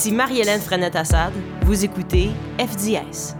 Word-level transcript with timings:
Ici 0.00 0.12
Marie-Hélène 0.12 0.62
Frenette-Assad. 0.62 1.30
Vous 1.66 1.84
écoutez 1.84 2.30
FDS. 2.58 3.36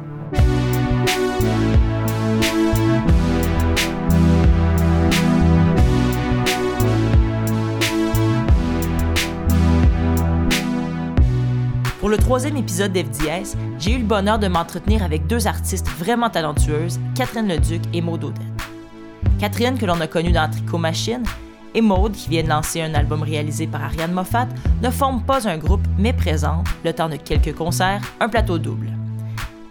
Pour 11.98 12.10
le 12.10 12.18
troisième 12.18 12.58
épisode 12.58 12.92
d'FDS, 12.92 13.56
j'ai 13.78 13.92
eu 13.92 13.98
le 13.98 14.04
bonheur 14.04 14.38
de 14.38 14.46
m'entretenir 14.48 15.02
avec 15.02 15.26
deux 15.26 15.46
artistes 15.46 15.88
vraiment 15.88 16.28
talentueuses, 16.28 17.00
Catherine 17.14 17.48
Leduc 17.48 17.80
et 17.94 18.02
Maud 18.02 18.22
Odette. 18.22 18.42
Catherine, 19.38 19.78
que 19.78 19.86
l'on 19.86 19.98
a 20.02 20.06
connue 20.06 20.32
dans 20.32 20.50
Tricot 20.50 20.76
Machine, 20.76 21.22
et 21.74 21.80
Maud, 21.80 22.12
qui 22.12 22.30
vient 22.30 22.42
de 22.42 22.48
lancer 22.48 22.80
un 22.80 22.94
album 22.94 23.22
réalisé 23.22 23.66
par 23.66 23.82
Ariane 23.82 24.12
Moffat, 24.12 24.48
ne 24.82 24.90
forment 24.90 25.22
pas 25.22 25.48
un 25.48 25.58
groupe, 25.58 25.86
mais 25.98 26.12
présentent, 26.12 26.68
le 26.84 26.92
temps 26.92 27.08
de 27.08 27.16
quelques 27.16 27.54
concerts, 27.54 28.02
un 28.20 28.28
plateau 28.28 28.58
double. 28.58 28.90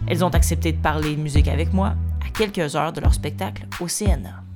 Elles 0.06 0.24
ont 0.24 0.30
accepté 0.30 0.72
de 0.72 0.78
parler 0.78 1.16
de 1.16 1.20
musique 1.20 1.48
avec 1.48 1.72
moi 1.72 1.94
à 2.26 2.30
quelques 2.30 2.74
heures 2.74 2.92
de 2.92 3.00
leur 3.00 3.14
spectacle 3.14 3.66
au 3.80 3.86
CNA. 3.86 4.49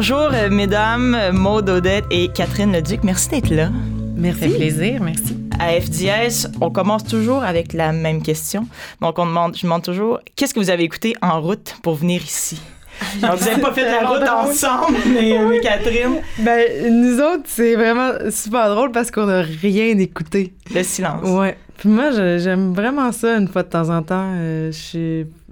Bonjour, 0.00 0.30
euh, 0.32 0.48
mesdames, 0.48 1.32
Maude 1.32 1.68
Odette 1.68 2.04
et 2.12 2.28
Catherine 2.28 2.72
Leduc. 2.72 3.02
Merci 3.02 3.30
d'être 3.30 3.50
là. 3.50 3.68
Merci. 4.14 4.42
Ça 4.42 4.46
fait 4.46 4.54
plaisir, 4.54 5.02
merci. 5.02 5.36
À 5.58 5.72
FDS, 5.72 6.46
on 6.60 6.70
commence 6.70 7.02
toujours 7.02 7.42
avec 7.42 7.72
la 7.72 7.90
même 7.90 8.22
question. 8.22 8.68
Donc, 9.00 9.18
on 9.18 9.26
demande, 9.26 9.56
je 9.56 9.62
demande 9.64 9.82
toujours 9.82 10.20
qu'est-ce 10.36 10.54
que 10.54 10.60
vous 10.60 10.70
avez 10.70 10.84
écouté 10.84 11.16
en 11.20 11.40
route 11.40 11.74
pour 11.82 11.96
venir 11.96 12.22
ici? 12.22 12.60
Vous 13.14 13.44
n'avez 13.44 13.60
pas 13.60 13.72
fait 13.72 13.84
la 13.84 14.08
route 14.08 14.28
ensemble, 14.28 14.98
mais 15.06 15.38
oui, 15.42 15.60
Catherine. 15.60 16.16
Ben, 16.38 16.90
nous 16.90 17.20
autres, 17.20 17.44
c'est 17.46 17.74
vraiment 17.74 18.12
super 18.30 18.68
drôle 18.70 18.92
parce 18.92 19.10
qu'on 19.10 19.26
n'a 19.26 19.42
rien 19.42 19.96
écouté. 19.98 20.52
Le 20.74 20.82
silence. 20.82 21.28
Ouais. 21.28 21.56
Puis 21.78 21.88
moi, 21.88 22.10
j'aime 22.10 22.74
vraiment 22.74 23.12
ça 23.12 23.36
une 23.36 23.46
fois 23.46 23.62
de 23.62 23.68
temps 23.68 23.88
en 23.90 24.02
temps. 24.02 24.32
Euh, 24.34 24.72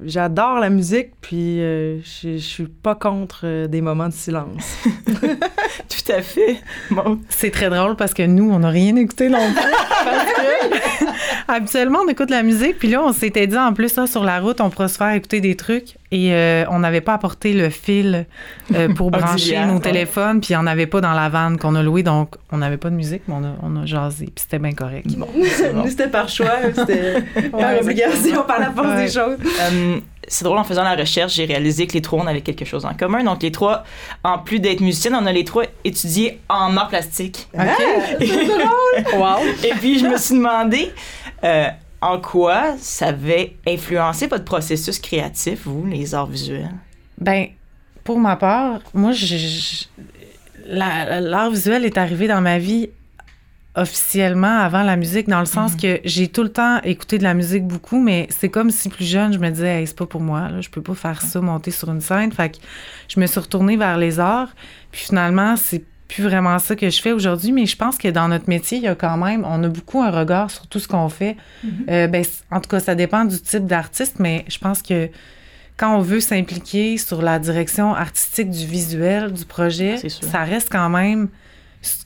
j'adore 0.04 0.58
la 0.58 0.70
musique, 0.70 1.10
puis 1.20 1.62
euh, 1.62 2.00
je 2.02 2.38
suis 2.38 2.66
pas 2.66 2.96
contre 2.96 3.42
euh, 3.44 3.68
des 3.68 3.80
moments 3.80 4.08
de 4.08 4.12
silence. 4.12 4.76
Tout 5.06 6.12
à 6.12 6.22
fait. 6.22 6.56
Bon. 6.90 7.20
C'est 7.28 7.52
très 7.52 7.70
drôle 7.70 7.94
parce 7.94 8.12
que 8.12 8.24
nous, 8.24 8.50
on 8.50 8.58
n'a 8.58 8.70
rien 8.70 8.96
écouté 8.96 9.28
non 9.28 9.38
habituellement, 11.48 12.00
on 12.04 12.08
écoute 12.08 12.30
la 12.30 12.42
musique, 12.42 12.78
puis 12.78 12.88
là, 12.88 13.02
on 13.02 13.12
s'était 13.12 13.46
dit 13.46 13.56
en 13.56 13.72
plus, 13.72 13.88
ça, 13.88 14.06
sur 14.06 14.24
la 14.24 14.40
route, 14.40 14.60
on 14.60 14.70
pourrait 14.70 14.88
se 14.88 14.96
faire 14.96 15.12
écouter 15.12 15.40
des 15.40 15.56
trucs. 15.56 15.96
Et 16.12 16.32
on 16.70 16.78
n'avait 16.78 17.00
pas 17.00 17.14
apporté 17.14 17.52
le 17.52 17.68
fil 17.68 18.26
pour 18.94 19.10
brancher 19.10 19.58
nos 19.66 19.80
téléphones, 19.80 20.40
puis 20.40 20.50
il 20.50 20.56
n'y 20.56 20.62
en 20.62 20.66
avait 20.66 20.86
pas 20.86 21.00
dans 21.00 21.12
la 21.12 21.28
vanne 21.28 21.58
qu'on 21.58 21.74
a 21.74 21.82
louée, 21.82 22.02
donc 22.02 22.36
on 22.52 22.58
n'avait 22.58 22.76
pas 22.76 22.90
de 22.90 22.94
musique, 22.94 23.22
mais 23.28 23.34
on 23.34 23.44
a, 23.44 23.56
on 23.62 23.82
a 23.82 23.86
jasé, 23.86 24.26
puis 24.26 24.42
c'était 24.42 24.58
bien 24.58 24.72
correct. 24.72 25.06
Bon, 25.16 25.28
c'était 25.88 26.08
par 26.08 26.28
choix, 26.28 26.72
c'était 26.74 27.22
par 27.50 27.80
obligation, 27.80 28.44
par 28.44 28.60
la 28.60 28.70
force 28.70 28.96
des 28.96 29.08
choses. 29.08 29.38
Euh, 29.60 29.98
c'est 30.28 30.44
drôle, 30.44 30.58
en 30.58 30.64
faisant 30.64 30.82
la 30.82 30.94
recherche, 30.94 31.34
j'ai 31.34 31.44
réalisé 31.44 31.86
que 31.86 31.92
les 31.94 32.02
trois, 32.02 32.22
on 32.22 32.26
avait 32.26 32.40
quelque 32.40 32.64
chose 32.64 32.84
en 32.84 32.94
commun. 32.94 33.22
Donc, 33.24 33.42
les 33.42 33.52
trois, 33.52 33.84
en 34.24 34.38
plus 34.38 34.58
d'être 34.58 34.80
musiciennes, 34.80 35.14
on 35.14 35.26
a 35.26 35.32
les 35.32 35.44
trois 35.44 35.64
étudié 35.84 36.40
en 36.48 36.76
art 36.76 36.88
plastique. 36.88 37.48
OK? 37.54 37.64
c'est 38.18 38.26
drôle! 38.46 39.20
wow! 39.20 39.38
Et 39.64 39.70
puis, 39.78 39.98
je 39.98 40.06
me 40.06 40.16
suis 40.16 40.34
demandé 40.34 40.90
euh, 41.44 41.68
en 42.00 42.18
quoi 42.20 42.74
ça 42.78 43.08
avait 43.08 43.56
influencé 43.66 44.26
votre 44.26 44.44
processus 44.44 44.98
créatif, 44.98 45.60
vous, 45.64 45.86
les 45.86 46.14
arts 46.14 46.26
visuels? 46.26 46.74
Ben, 47.18 47.48
pour 48.04 48.18
ma 48.18 48.36
part, 48.36 48.80
moi, 48.94 49.12
l'art 50.66 51.50
visuel 51.50 51.84
est 51.84 51.98
arrivé 51.98 52.28
dans 52.28 52.40
ma 52.40 52.58
vie 52.58 52.90
officiellement 53.76 54.58
avant 54.58 54.82
la 54.82 54.96
musique, 54.96 55.28
dans 55.28 55.40
le 55.40 55.46
sens 55.46 55.72
mhm. 55.72 55.80
que 55.80 56.00
j'ai 56.04 56.28
tout 56.28 56.42
le 56.42 56.48
temps 56.48 56.80
écouté 56.82 57.18
de 57.18 57.22
la 57.22 57.34
musique 57.34 57.66
beaucoup, 57.66 58.00
mais 58.00 58.26
c'est 58.30 58.48
comme 58.48 58.70
si 58.70 58.88
plus 58.88 59.04
jeune, 59.04 59.32
je 59.32 59.38
me 59.38 59.50
disais, 59.50 59.80
hey, 59.80 59.86
c'est 59.86 59.96
pas 59.96 60.06
pour 60.06 60.22
moi, 60.22 60.48
là, 60.48 60.60
je 60.62 60.70
peux 60.70 60.82
pas 60.82 60.94
faire 60.94 61.20
ça, 61.22 61.40
monter 61.40 61.70
sur 61.70 61.90
une 61.90 62.00
scène. 62.00 62.32
Fait 62.32 62.50
que 62.50 62.56
je 63.08 63.20
me 63.20 63.26
suis 63.26 63.38
retournée 63.38 63.76
vers 63.76 63.98
les 63.98 64.18
arts, 64.18 64.54
puis 64.90 65.02
finalement, 65.02 65.56
c'est 65.56 65.84
plus 66.08 66.22
vraiment 66.22 66.58
ça 66.58 66.74
que 66.74 66.88
je 66.88 67.02
fais 67.02 67.12
aujourd'hui, 67.12 67.52
mais 67.52 67.66
je 67.66 67.76
pense 67.76 67.98
que 67.98 68.08
dans 68.08 68.28
notre 68.28 68.48
métier, 68.48 68.78
il 68.78 68.84
y 68.84 68.88
a 68.88 68.94
quand 68.94 69.18
même, 69.18 69.44
on 69.44 69.62
a 69.62 69.68
beaucoup 69.68 70.00
un 70.00 70.10
regard 70.10 70.50
sur 70.50 70.66
tout 70.68 70.78
ce 70.78 70.88
qu'on 70.88 71.08
fait. 71.08 71.36
Mhm. 71.62 71.70
Euh, 71.90 72.06
ben, 72.06 72.24
en 72.50 72.60
tout 72.60 72.70
cas, 72.70 72.80
ça 72.80 72.94
dépend 72.94 73.24
du 73.24 73.40
type 73.40 73.66
d'artiste, 73.66 74.16
mais 74.20 74.44
je 74.48 74.58
pense 74.58 74.80
que 74.82 75.10
quand 75.76 75.94
on 75.94 76.00
veut 76.00 76.20
s'impliquer 76.20 76.96
sur 76.96 77.20
la 77.20 77.38
direction 77.38 77.94
artistique 77.94 78.48
du 78.48 78.64
visuel 78.64 79.32
du 79.32 79.44
projet, 79.44 79.96
ça 80.08 80.44
reste 80.44 80.70
quand 80.72 80.88
même 80.88 81.28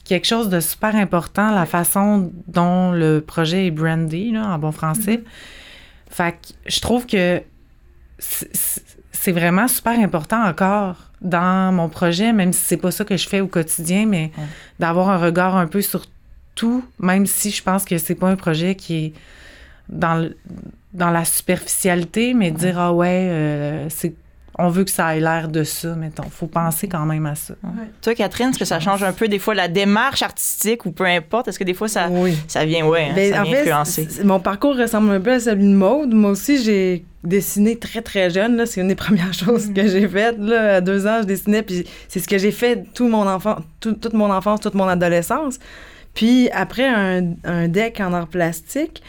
quelque 0.03 0.25
chose 0.25 0.49
de 0.49 0.59
super 0.59 0.95
important, 0.95 1.51
la 1.51 1.65
façon 1.65 2.31
dont 2.47 2.91
le 2.91 3.19
projet 3.19 3.67
est 3.67 3.71
brandé, 3.71 4.31
là, 4.31 4.47
en 4.47 4.59
bon 4.59 4.71
français. 4.71 5.17
Mm-hmm. 5.17 6.13
Fait 6.13 6.31
que 6.33 6.53
je 6.67 6.79
trouve 6.81 7.05
que 7.05 7.41
c'est 8.19 9.31
vraiment 9.31 9.67
super 9.67 9.97
important 9.99 10.43
encore 10.43 10.95
dans 11.21 11.71
mon 11.71 11.89
projet, 11.89 12.33
même 12.33 12.53
si 12.53 12.61
c'est 12.61 12.77
pas 12.77 12.91
ça 12.91 13.05
que 13.05 13.17
je 13.17 13.27
fais 13.27 13.39
au 13.39 13.47
quotidien, 13.47 14.05
mais 14.05 14.31
d'avoir 14.79 15.09
un 15.09 15.17
regard 15.17 15.55
un 15.55 15.67
peu 15.67 15.81
sur 15.81 16.05
tout, 16.55 16.83
même 16.99 17.25
si 17.25 17.51
je 17.51 17.63
pense 17.63 17.85
que 17.85 17.97
c'est 17.97 18.15
pas 18.15 18.29
un 18.29 18.35
projet 18.35 18.75
qui 18.75 19.05
est 19.05 19.13
dans, 19.89 20.29
dans 20.93 21.11
la 21.11 21.25
superficialité, 21.25 22.33
mais 22.33 22.51
dire 22.51 22.79
ah 22.79 22.93
ouais, 22.93 23.27
euh, 23.29 23.89
c'est 23.89 24.13
on 24.59 24.69
veut 24.69 24.83
que 24.83 24.91
ça 24.91 25.15
ait 25.15 25.19
l'air 25.19 25.47
de 25.47 25.63
ça, 25.63 25.95
mettons. 25.95 26.29
faut 26.29 26.47
penser 26.47 26.87
quand 26.87 27.05
même 27.05 27.25
à 27.25 27.35
ça. 27.35 27.53
Toi, 28.01 28.15
Catherine, 28.15 28.49
est-ce 28.49 28.59
que 28.59 28.65
ça 28.65 28.79
change 28.79 29.01
un 29.03 29.13
peu 29.13 29.27
des 29.27 29.39
fois 29.39 29.55
la 29.55 29.67
démarche 29.67 30.21
artistique 30.21 30.85
ou 30.85 30.91
peu 30.91 31.05
importe? 31.05 31.47
Est-ce 31.47 31.57
que 31.57 31.63
des 31.63 31.73
fois 31.73 31.87
ça, 31.87 32.09
ça 32.47 32.65
vient, 32.65 32.85
ouais, 32.85 33.07
hein, 33.09 33.13
ben, 33.15 33.33
ça 33.33 33.43
vient 33.43 33.59
influencer? 33.59 34.07
Mon 34.23 34.39
parcours 34.39 34.75
ressemble 34.75 35.11
un 35.11 35.21
peu 35.21 35.31
à 35.31 35.39
celui 35.39 35.63
de 35.63 35.73
mode. 35.73 36.13
Moi 36.13 36.31
aussi, 36.31 36.61
j'ai 36.61 37.05
dessiné 37.23 37.77
très, 37.77 38.01
très 38.01 38.29
jeune. 38.29 38.65
C'est 38.65 38.81
une 38.81 38.89
des 38.89 38.95
premières 39.07 39.33
choses 39.33 39.71
que 39.73 39.87
j'ai 39.87 40.07
faites. 40.07 40.37
Là. 40.37 40.75
À 40.75 40.81
deux 40.81 41.07
ans, 41.07 41.19
je 41.21 41.27
dessinais. 41.27 41.61
Puis 41.61 41.85
c'est 42.07 42.19
ce 42.19 42.27
que 42.27 42.37
j'ai 42.37 42.51
fait 42.51 42.83
tout 42.93 43.07
mon 43.07 43.27
enfant, 43.27 43.57
toute 43.79 44.13
mon 44.13 44.31
enfance, 44.31 44.59
toute 44.59 44.75
mon 44.75 44.87
adolescence. 44.87 45.59
Puis 46.13 46.49
après 46.51 46.87
un, 46.87 47.35
un 47.45 47.67
deck 47.69 48.01
en 48.01 48.11
art 48.13 48.27
plastique, 48.27 49.01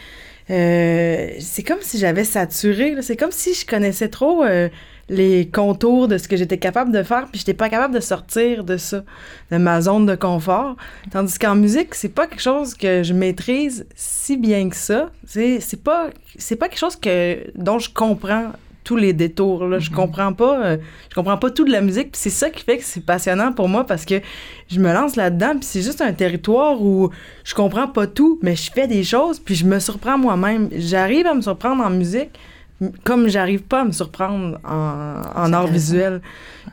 euh, 0.49 1.29
c'est 1.39 1.63
comme 1.63 1.81
si 1.81 1.97
j'avais 1.97 2.23
saturé. 2.23 2.95
C'est 3.01 3.17
comme 3.17 3.31
si 3.31 3.53
je 3.53 3.65
connaissais 3.65 4.09
trop 4.09 4.43
euh, 4.43 4.69
les 5.09 5.49
contours 5.49 6.07
de 6.07 6.17
ce 6.17 6.27
que 6.27 6.37
j'étais 6.37 6.57
capable 6.57 6.91
de 6.91 7.03
faire, 7.03 7.27
puis 7.27 7.39
j'étais 7.39 7.53
pas 7.53 7.69
capable 7.69 7.93
de 7.93 7.99
sortir 7.99 8.63
de 8.63 8.77
ça, 8.77 9.03
de 9.51 9.57
ma 9.57 9.81
zone 9.81 10.05
de 10.05 10.15
confort. 10.15 10.75
Tandis 11.11 11.37
qu'en 11.37 11.55
musique, 11.55 11.93
c'est 11.95 12.09
pas 12.09 12.27
quelque 12.27 12.41
chose 12.41 12.73
que 12.73 13.03
je 13.03 13.13
maîtrise 13.13 13.85
si 13.95 14.37
bien 14.37 14.69
que 14.69 14.75
ça. 14.75 15.09
C'est, 15.25 15.59
c'est 15.59 15.83
pas 15.83 16.09
c'est 16.37 16.55
pas 16.55 16.69
quelque 16.69 16.79
chose 16.79 16.95
que 16.95 17.51
dont 17.55 17.79
je 17.79 17.89
comprends 17.89 18.51
tous 18.83 18.97
les 18.97 19.13
détours 19.13 19.65
là. 19.65 19.79
je 19.79 19.89
mm-hmm. 19.89 19.93
comprends 19.93 20.33
pas 20.33 20.65
euh, 20.65 20.77
je 21.09 21.15
comprends 21.15 21.37
pas 21.37 21.49
tout 21.49 21.63
de 21.63 21.71
la 21.71 21.79
musique 21.79 22.11
puis 22.11 22.21
c'est 22.21 22.29
ça 22.29 22.49
qui 22.49 22.63
fait 22.63 22.77
que 22.79 22.83
c'est 22.83 23.05
passionnant 23.05 23.53
pour 23.53 23.69
moi 23.69 23.85
parce 23.85 24.03
que 24.03 24.15
je 24.69 24.79
me 24.79 24.91
lance 24.91 25.15
là-dedans 25.15 25.51
puis 25.51 25.63
c'est 25.63 25.81
juste 25.81 26.01
un 26.01 26.11
territoire 26.11 26.81
où 26.81 27.09
je 27.45 27.53
comprends 27.53 27.87
pas 27.87 28.07
tout 28.07 28.39
mais 28.41 28.57
je 28.57 28.69
fais 28.69 28.87
des 28.87 29.05
choses 29.05 29.39
puis 29.39 29.55
je 29.55 29.65
me 29.65 29.79
surprends 29.79 30.17
moi-même 30.17 30.67
j'arrive 30.73 31.27
à 31.27 31.33
me 31.33 31.41
surprendre 31.41 31.81
en 31.81 31.89
musique 31.89 32.31
comme 33.03 33.27
j'arrive 33.27 33.61
pas 33.61 33.81
à 33.81 33.85
me 33.85 33.91
surprendre 33.91 34.59
en, 34.63 35.53
art 35.53 35.67
visuel. 35.67 36.21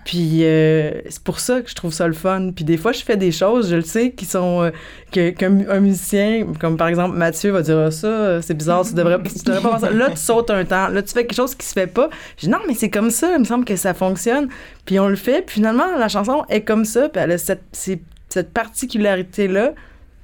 Puis 0.04 0.44
euh, 0.44 0.92
c'est 1.08 1.22
pour 1.22 1.40
ça 1.40 1.60
que 1.60 1.68
je 1.68 1.74
trouve 1.74 1.92
ça 1.92 2.06
le 2.06 2.12
fun. 2.12 2.50
Puis 2.54 2.64
des 2.64 2.76
fois, 2.76 2.92
je 2.92 3.02
fais 3.02 3.16
des 3.16 3.32
choses, 3.32 3.70
je 3.70 3.76
le 3.76 3.82
sais, 3.82 4.12
qui 4.12 4.24
sont. 4.24 4.62
Euh, 4.62 4.70
que, 5.12 5.30
qu'un 5.30 5.80
musicien, 5.80 6.46
comme 6.58 6.76
par 6.76 6.88
exemple 6.88 7.16
Mathieu, 7.16 7.50
va 7.50 7.62
dire 7.62 7.92
ça, 7.92 8.40
c'est 8.42 8.54
bizarre, 8.54 8.86
tu 8.86 8.94
devrais, 8.94 9.20
tu 9.22 9.44
devrais 9.44 9.60
pas 9.60 9.70
faire 9.70 9.80
ça. 9.80 9.90
Là, 9.90 10.10
tu 10.10 10.16
sautes 10.16 10.50
un 10.50 10.64
temps. 10.64 10.88
Là, 10.88 11.02
tu 11.02 11.12
fais 11.12 11.22
quelque 11.22 11.34
chose 11.34 11.54
qui 11.54 11.66
se 11.66 11.72
fait 11.72 11.88
pas. 11.88 12.08
Je 12.36 12.46
dis 12.46 12.50
non, 12.50 12.60
mais 12.66 12.74
c'est 12.74 12.90
comme 12.90 13.10
ça, 13.10 13.32
il 13.34 13.40
me 13.40 13.44
semble 13.44 13.64
que 13.64 13.76
ça 13.76 13.94
fonctionne. 13.94 14.48
Puis 14.86 14.98
on 14.98 15.08
le 15.08 15.16
fait. 15.16 15.42
Puis 15.42 15.54
finalement, 15.54 15.96
la 15.98 16.08
chanson 16.08 16.44
est 16.48 16.62
comme 16.62 16.84
ça. 16.84 17.08
Puis 17.08 17.20
elle 17.22 17.32
a 17.32 17.38
cette, 17.38 17.64
cette 17.72 18.52
particularité-là 18.52 19.74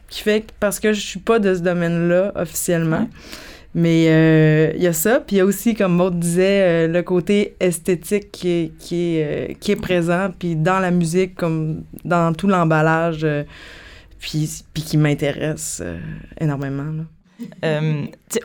qui 0.08 0.22
fait 0.22 0.42
que 0.42 0.52
parce 0.60 0.80
que 0.80 0.92
je 0.92 1.00
suis 1.00 1.20
pas 1.20 1.38
de 1.38 1.54
ce 1.54 1.60
domaine-là 1.60 2.32
officiellement. 2.36 3.08
Mais 3.76 4.06
euh, 4.08 4.72
il 4.74 4.82
y 4.82 4.86
a 4.86 4.94
ça. 4.94 5.20
Puis 5.20 5.36
il 5.36 5.38
y 5.38 5.42
a 5.42 5.44
aussi, 5.44 5.74
comme 5.74 5.96
Maud 5.96 6.18
disait, 6.18 6.62
euh, 6.62 6.88
le 6.88 7.02
côté 7.02 7.56
esthétique 7.60 8.32
qui 8.32 8.48
est, 8.48 8.78
qui 8.78 9.18
est, 9.18 9.50
euh, 9.50 9.54
qui 9.60 9.72
est 9.72 9.76
présent. 9.76 10.30
Puis 10.36 10.56
dans 10.56 10.80
la 10.80 10.90
musique, 10.90 11.34
comme 11.34 11.84
dans 12.02 12.32
tout 12.32 12.48
l'emballage, 12.48 13.26
puis, 14.18 14.50
puis 14.72 14.82
qui 14.82 14.96
m'intéresse 14.96 15.82
énormément. 16.40 17.04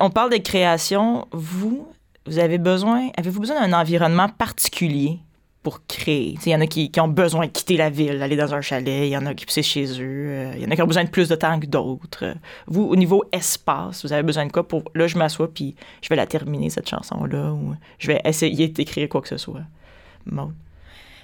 on 0.01 0.10
parle 0.10 0.31
des 0.31 0.42
créations. 0.42 1.25
Vous, 1.31 1.88
vous 2.25 2.38
avez 2.38 2.57
besoin, 2.57 3.07
avez-vous 3.16 3.39
besoin 3.39 3.66
d'un 3.66 3.80
environnement 3.80 4.28
particulier? 4.28 5.19
Pour 5.63 5.85
créer? 5.85 6.37
Il 6.45 6.51
y 6.51 6.55
en 6.55 6.61
a 6.61 6.67
qui, 6.67 6.91
ont 6.99 7.07
besoin 7.07 7.45
de 7.45 7.51
quitter 7.51 7.77
la 7.77 7.89
ville, 7.89 8.21
aller 8.21 8.35
dans 8.35 8.53
un 8.53 8.61
chalet, 8.61 9.07
il 9.07 9.11
y 9.11 9.17
en 9.17 9.25
a 9.25 9.33
qui 9.33 9.45
c'est 9.47 9.61
chez 9.63 9.85
eux, 10.01 10.27
euh, 10.29 10.53
il 10.55 10.63
y 10.63 10.65
en 10.65 10.71
a 10.71 10.75
qui 10.75 10.81
ont 10.81 10.87
besoin 10.87 11.03
de 11.03 11.09
plus 11.09 11.29
de 11.29 11.35
temps 11.35 11.59
que 11.59 11.67
d'autres. 11.67 12.35
Vous, 12.67 12.83
au 12.83 12.95
niveau 12.95 13.23
espace, 13.31 14.05
vous 14.05 14.13
avez 14.13 14.23
besoin 14.23 14.45
de 14.45 14.51
quoi 14.51 14.67
pour. 14.67 14.83
Là, 14.95 15.07
je 15.07 15.17
m'assois, 15.17 15.51
puis 15.53 15.75
je 16.01 16.09
vais 16.09 16.15
la 16.15 16.27
terminer, 16.27 16.69
cette 16.69 16.89
chanson-là, 16.89 17.53
ou 17.53 17.75
je 17.99 18.07
vais 18.07 18.21
essayer 18.25 18.67
d'écrire 18.67 19.07
quoi 19.09 19.21
que 19.21 19.29
ce 19.29 19.37
soit. 19.37 19.63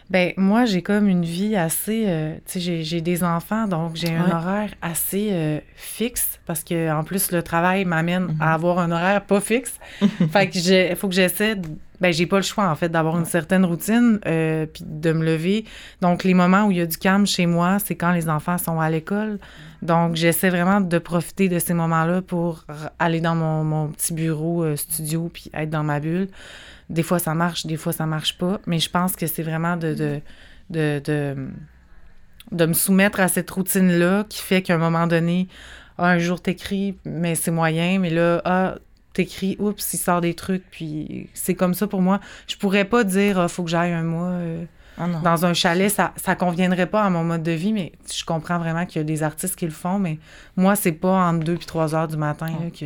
Ben 0.09 0.33
moi, 0.37 0.65
j'ai 0.65 0.81
comme 0.81 1.07
une 1.07 1.25
vie 1.25 1.55
assez. 1.55 2.05
Euh, 2.07 2.35
tu 2.45 2.61
sais, 2.61 2.83
j'ai 2.83 3.01
des 3.01 3.23
enfants, 3.23 3.67
donc 3.67 3.95
j'ai 3.95 4.15
un 4.15 4.31
horaire 4.31 4.73
assez 4.81 5.29
euh, 5.31 5.59
fixe 5.75 6.39
parce 6.45 6.63
que 6.63 6.91
en 6.91 7.03
plus 7.03 7.31
le 7.31 7.43
travail 7.43 7.83
m'amène 7.83 8.35
à 8.39 8.47
mhm. 8.47 8.53
avoir 8.53 8.79
un 8.79 8.91
horaire 8.91 9.21
pas 9.25 9.41
fixe. 9.41 9.77
fait 9.99 10.49
que 10.49 10.91
il 10.91 10.95
faut 10.95 11.09
que 11.09 11.15
j'essaie. 11.15 11.57
Ben 11.99 12.13
j'ai 12.13 12.27
pas 12.27 12.37
le 12.37 12.43
choix 12.43 12.69
en 12.69 12.75
fait 12.75 12.89
d'avoir 12.89 13.17
une 13.17 13.25
certaine 13.25 13.65
routine 13.65 14.19
euh, 14.27 14.65
puis 14.65 14.83
de 14.87 15.11
me 15.11 15.25
lever. 15.25 15.65
Donc 16.01 16.23
les 16.23 16.35
moments 16.35 16.65
où 16.65 16.71
il 16.71 16.77
y 16.77 16.81
a 16.81 16.85
du 16.85 16.97
calme 16.97 17.25
chez 17.25 17.47
moi, 17.47 17.77
c'est 17.83 17.95
quand 17.95 18.11
les 18.11 18.29
enfants 18.29 18.57
sont 18.57 18.79
à 18.79 18.89
l'école. 18.89 19.39
Donc 19.81 20.15
j'essaie 20.15 20.49
vraiment 20.49 20.81
de 20.81 20.97
profiter 20.97 21.49
de 21.49 21.59
ces 21.59 21.73
moments-là 21.73 22.21
pour 22.21 22.65
aller 22.99 23.21
dans 23.21 23.35
mon, 23.35 23.89
petit 23.89 24.13
bureau 24.13 24.75
studio 24.75 25.29
puis 25.31 25.49
être 25.53 25.69
dans 25.69 25.83
ma 25.83 25.99
bulle. 25.99 26.29
Des 26.89 27.03
fois, 27.03 27.19
ça 27.19 27.33
marche, 27.33 27.65
des 27.65 27.77
fois, 27.77 27.91
ça 27.91 28.05
marche 28.05 28.37
pas. 28.37 28.59
Mais 28.65 28.79
je 28.79 28.89
pense 28.89 29.15
que 29.15 29.27
c'est 29.27 29.43
vraiment 29.43 29.75
de, 29.75 29.93
de, 29.93 30.21
de, 30.69 31.49
de, 32.51 32.65
me 32.65 32.73
soumettre 32.73 33.19
à 33.19 33.27
cette 33.27 33.49
routine-là 33.51 34.25
qui 34.29 34.41
fait 34.41 34.61
qu'à 34.61 34.75
un 34.75 34.77
moment 34.77 35.07
donné, 35.07 35.47
ah, 35.97 36.09
un 36.09 36.19
jour, 36.19 36.41
t'écris, 36.41 36.97
mais 37.03 37.35
c'est 37.35 37.51
moyen. 37.51 37.99
Mais 37.99 38.09
là, 38.09 38.41
ah, 38.45 38.75
t'écris, 39.13 39.57
oups, 39.59 39.93
il 39.93 39.97
sort 39.97 40.21
des 40.21 40.33
trucs. 40.33 40.63
Puis 40.71 41.29
c'est 41.33 41.55
comme 41.55 41.73
ça 41.73 41.87
pour 41.87 42.01
moi. 42.01 42.21
Je 42.47 42.55
pourrais 42.55 42.85
pas 42.85 43.03
dire, 43.03 43.39
ah, 43.39 43.47
faut 43.49 43.63
que 43.63 43.69
j'aille 43.69 43.93
un 43.93 44.03
mois. 44.03 44.29
Euh, 44.29 44.63
ah 44.99 45.07
dans 45.23 45.45
un 45.45 45.53
chalet, 45.53 45.89
ça, 45.89 46.13
ça 46.15 46.35
conviendrait 46.35 46.87
pas 46.87 47.03
à 47.03 47.09
mon 47.09 47.23
mode 47.23 47.43
de 47.43 47.51
vie, 47.51 47.71
mais 47.71 47.91
je 48.11 48.25
comprends 48.25 48.57
vraiment 48.57 48.85
qu'il 48.85 48.99
y 48.99 49.01
a 49.01 49.03
des 49.03 49.21
artistes 49.21 49.55
qui 49.55 49.65
le 49.65 49.71
font, 49.71 49.99
mais 49.99 50.17
moi, 50.55 50.75
c'est 50.75 50.91
pas 50.91 51.29
entre 51.29 51.43
2 51.45 51.55
puis 51.55 51.65
3 51.65 51.95
heures 51.95 52.07
du 52.07 52.17
matin 52.17 52.51
que, 52.77 52.85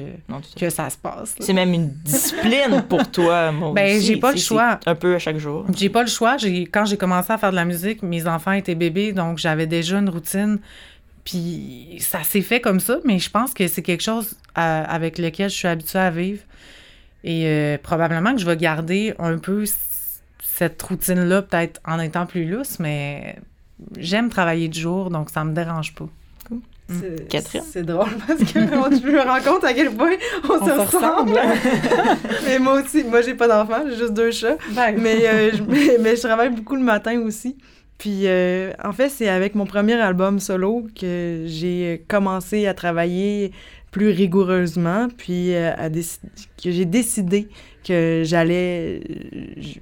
que 0.59 0.69
ça 0.69 0.89
se 0.89 0.97
passe. 0.97 1.35
C'est 1.39 1.53
même 1.53 1.73
une 1.73 1.89
discipline 1.89 2.83
pour 2.89 3.09
toi, 3.09 3.51
moi 3.53 3.71
Ben, 3.73 4.01
j'ai 4.01 4.17
pas 4.17 4.31
le 4.33 4.37
choix. 4.37 4.79
Un 4.85 4.95
peu 4.95 5.15
à 5.15 5.19
chaque 5.19 5.37
jour. 5.37 5.65
J'ai 5.75 5.89
pas 5.89 6.01
le 6.01 6.09
choix. 6.09 6.35
Quand 6.71 6.85
j'ai 6.85 6.97
commencé 6.97 7.31
à 7.31 7.37
faire 7.37 7.51
de 7.51 7.55
la 7.55 7.65
musique, 7.65 8.03
mes 8.03 8.27
enfants 8.27 8.51
étaient 8.51 8.75
bébés, 8.75 9.13
donc 9.13 9.37
j'avais 9.37 9.67
déjà 9.67 9.99
une 9.99 10.09
routine. 10.09 10.59
Puis 11.23 11.97
ça 11.99 12.23
s'est 12.23 12.41
fait 12.41 12.59
comme 12.59 12.79
ça, 12.79 12.97
mais 13.05 13.19
je 13.19 13.29
pense 13.29 13.53
que 13.53 13.67
c'est 13.67 13.83
quelque 13.83 14.03
chose 14.03 14.35
euh, 14.57 14.83
avec 14.87 15.17
lequel 15.17 15.49
je 15.49 15.55
suis 15.55 15.67
habituée 15.67 15.99
à 15.99 16.09
vivre. 16.09 16.41
Et 17.23 17.45
euh, 17.45 17.77
probablement 17.81 18.33
que 18.33 18.41
je 18.41 18.45
vais 18.45 18.57
garder 18.57 19.13
un 19.19 19.37
peu 19.37 19.65
cette 20.61 20.79
routine-là, 20.79 21.41
peut-être 21.41 21.81
en 21.87 21.99
étant 21.99 22.27
plus 22.27 22.45
lousse, 22.45 22.77
mais 22.77 23.35
j'aime 23.97 24.29
travailler 24.29 24.67
de 24.67 24.75
jour, 24.75 25.09
donc 25.09 25.31
ça 25.31 25.43
me 25.43 25.53
dérange 25.53 25.95
pas. 25.95 26.05
Catherine? 27.29 27.63
C'est 27.67 27.81
drôle 27.81 28.11
parce 28.27 28.39
que 28.41 28.59
je 28.59 29.07
me 29.07 29.21
rends 29.21 29.41
compte 29.41 29.63
à 29.63 29.73
quel 29.73 29.89
point 29.89 30.11
on, 30.43 30.63
se 30.63 30.71
ressemble. 30.71 31.39
mais 32.45 32.59
moi 32.59 32.81
aussi, 32.81 33.03
moi 33.05 33.21
j'ai 33.21 33.33
pas 33.33 33.47
d'enfant, 33.47 33.81
j'ai 33.89 33.95
juste 33.95 34.13
deux 34.13 34.29
chats. 34.29 34.57
Ben. 34.71 34.95
mais, 34.99 35.25
euh, 35.25 35.51
je, 35.51 35.63
mais, 36.01 36.15
je 36.15 36.21
travaille 36.21 36.49
beaucoup 36.49 36.75
le 36.75 36.83
matin 36.83 37.19
aussi. 37.21 37.57
Puis 37.97 38.27
euh, 38.27 38.71
en 38.83 38.91
fait, 38.91 39.09
c'est 39.09 39.29
avec 39.29 39.55
mon 39.55 39.65
premier 39.65 39.93
album 39.93 40.39
solo 40.39 40.85
que 40.99 41.43
j'ai 41.47 42.05
commencé 42.07 42.67
à 42.67 42.75
travailler 42.75 43.51
plus 43.89 44.09
rigoureusement, 44.09 45.07
puis 45.17 45.55
euh, 45.55 45.71
à 45.75 45.89
que 45.89 46.71
j'ai 46.71 46.85
décidé 46.85 47.47
que 47.83 48.23
j'allais 48.25 49.01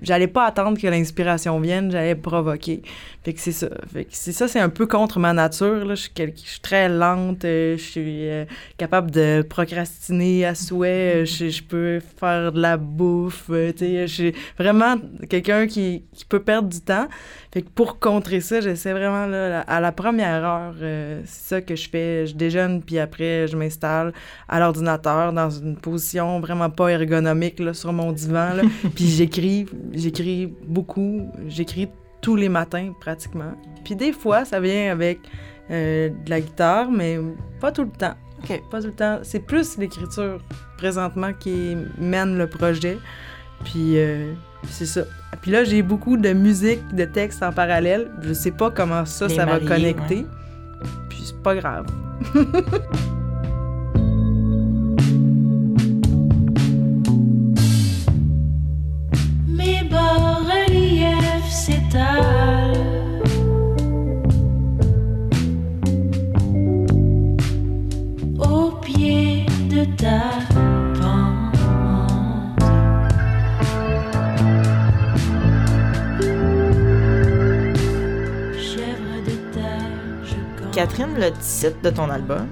j'allais 0.01 0.27
pas 0.27 0.45
attendre 0.45 0.79
que 0.79 0.87
l'inspiration 0.87 1.59
vienne, 1.59 1.91
j'allais 1.91 2.15
provoquer. 2.15 2.81
Fait 3.29 3.35
que 3.35 3.41
c'est 3.41 3.51
ça. 3.51 3.69
Fait 3.93 4.05
que 4.05 4.09
c'est 4.13 4.31
ça, 4.31 4.47
c'est 4.47 4.59
un 4.59 4.69
peu 4.69 4.87
contre 4.87 5.19
ma 5.19 5.33
nature. 5.33 5.85
Là. 5.85 5.93
Je, 5.93 6.01
suis 6.01 6.11
je 6.17 6.49
suis 6.49 6.59
très 6.61 6.89
lente, 6.89 7.45
euh, 7.45 7.77
je 7.77 7.83
suis 7.83 8.27
euh, 8.27 8.45
capable 8.79 9.11
de 9.11 9.45
procrastiner 9.47 10.47
à 10.47 10.55
souhait, 10.55 11.27
je, 11.27 11.49
je, 11.49 11.61
peux 11.61 11.99
faire 11.99 12.51
de 12.51 12.59
la 12.59 12.77
bouffe, 12.77 13.45
je 13.49 14.05
suis 14.07 14.33
vraiment 14.57 14.95
quelqu'un 15.29 15.67
qui, 15.67 16.05
qui 16.11 16.25
peut 16.25 16.39
perdre 16.39 16.69
du 16.69 16.81
temps. 16.81 17.07
Fait 17.53 17.61
que 17.61 17.69
pour 17.69 17.99
contrer 17.99 18.41
ça, 18.41 18.61
j'essaie 18.61 18.93
vraiment 18.93 19.27
là, 19.27 19.59
à 19.61 19.79
la 19.79 19.91
première 19.91 20.43
heure, 20.43 20.73
c'est 21.25 21.49
ça 21.49 21.61
que 21.61 21.75
je 21.75 21.87
fais. 21.87 22.25
Je 22.25 22.33
déjeune, 22.33 22.81
puis 22.81 22.97
après, 22.97 23.47
je 23.47 23.55
m'installe 23.55 24.11
à 24.47 24.59
l'ordinateur 24.59 25.33
dans 25.33 25.51
une 25.51 25.77
position 25.77 26.39
vraiment 26.39 26.71
pas 26.71 26.87
ergonomique 26.89 27.59
là, 27.59 27.75
sur 27.75 27.93
mon 27.93 28.11
divan. 28.11 28.55
Là. 28.55 28.63
puis 28.95 29.05
j'écris, 29.05 29.67
j'écris 29.93 30.51
beaucoup. 30.65 31.29
J'écris 31.47 31.89
tous 32.21 32.35
les 32.35 32.49
matins 32.49 32.93
pratiquement. 32.99 33.53
Puis 33.83 33.95
des 33.95 34.11
fois, 34.11 34.45
ça 34.45 34.59
vient 34.59 34.91
avec 34.91 35.19
euh, 35.71 36.09
de 36.09 36.29
la 36.29 36.41
guitare, 36.41 36.91
mais 36.91 37.19
pas 37.59 37.71
tout 37.71 37.83
le 37.83 37.91
temps. 37.91 38.15
Pas 38.71 38.81
tout 38.81 38.87
le 38.87 38.93
temps. 38.93 39.19
C'est 39.23 39.39
plus 39.39 39.77
l'écriture 39.77 40.39
présentement 40.77 41.33
qui 41.33 41.75
mène 41.97 42.37
le 42.37 42.47
projet. 42.47 42.97
Puis 43.65 43.97
euh, 43.97 44.33
c'est 44.69 44.85
ça. 44.85 45.01
Puis 45.41 45.51
là, 45.51 45.63
j'ai 45.63 45.81
beaucoup 45.81 46.17
de 46.17 46.33
musique, 46.33 46.79
de 46.95 47.05
textes 47.05 47.43
en 47.43 47.51
parallèle. 47.51 48.11
Je 48.21 48.33
sais 48.33 48.51
pas 48.51 48.71
comment 48.71 49.05
ça, 49.05 49.29
ça 49.29 49.45
va 49.45 49.59
connecter. 49.59 50.25
Puis 51.09 51.23
c'est 51.25 51.41
pas 51.41 51.55
grave. 51.55 51.85
Catherine, 80.79 81.13
le 81.15 81.31
titre 81.31 81.81
de 81.81 81.89
ton 81.89 82.09
album, 82.09 82.47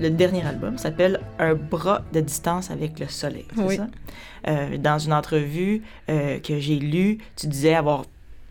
le 0.00 0.10
dernier 0.10 0.44
album, 0.44 0.78
s'appelle 0.78 1.20
Un 1.38 1.54
bras 1.54 2.02
de 2.12 2.20
distance 2.20 2.72
avec 2.72 2.98
le 2.98 3.06
soleil. 3.06 3.46
C'est 3.56 3.76
ça? 3.76 3.86
Euh, 4.48 4.78
dans 4.78 4.98
une 4.98 5.12
entrevue 5.12 5.82
euh, 6.08 6.40
que 6.40 6.58
j'ai 6.58 6.80
lue, 6.80 7.18
tu 7.36 7.46
disais 7.46 7.74
avoir 7.74 8.04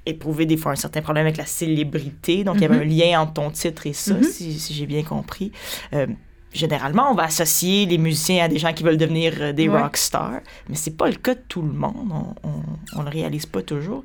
éprouvé 0.05 0.45
des 0.45 0.55
fois 0.55 0.71
un 0.71 0.75
certain 0.75 1.01
problème 1.01 1.25
avec 1.25 1.37
la 1.37 1.45
célébrité. 1.45 2.43
Donc, 2.43 2.55
il 2.55 2.61
y 2.61 2.65
avait 2.65 2.77
mm-hmm. 2.77 3.05
un 3.05 3.11
lien 3.11 3.21
entre 3.21 3.33
ton 3.33 3.51
titre 3.51 3.87
et 3.87 3.93
ça, 3.93 4.13
mm-hmm. 4.13 4.23
si, 4.23 4.73
j'ai 4.73 4.85
bien 4.85 5.03
compris. 5.03 5.51
Euh, 5.93 6.07
généralement, 6.53 7.11
on 7.11 7.15
va 7.15 7.23
associer 7.23 7.85
les 7.85 7.97
musiciens 7.97 8.45
à 8.45 8.47
des 8.47 8.57
gens 8.57 8.73
qui 8.73 8.83
veulent 8.83 8.97
devenir 8.97 9.53
des 9.53 9.67
rock 9.67 9.97
stars, 9.97 10.41
mais 10.69 10.75
c'est 10.75 10.97
pas 10.97 11.07
le 11.07 11.15
cas 11.15 11.35
de 11.35 11.41
tout 11.47 11.61
le 11.61 11.73
monde. 11.73 12.11
On, 12.43 12.99
ne 12.99 13.03
le 13.03 13.09
réalise 13.09 13.45
pas 13.45 13.61
toujours. 13.61 14.03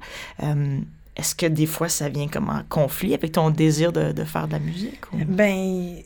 Est-ce 1.14 1.34
que 1.34 1.46
des 1.46 1.66
fois, 1.66 1.88
ça 1.88 2.08
vient 2.08 2.28
comme 2.28 2.48
en 2.48 2.62
conflit 2.68 3.12
avec 3.12 3.32
ton 3.32 3.50
désir 3.50 3.92
de, 3.92 4.12
de 4.12 4.24
faire 4.24 4.46
de 4.46 4.52
la 4.52 4.58
musique? 4.58 5.00
Ben, 5.12 5.96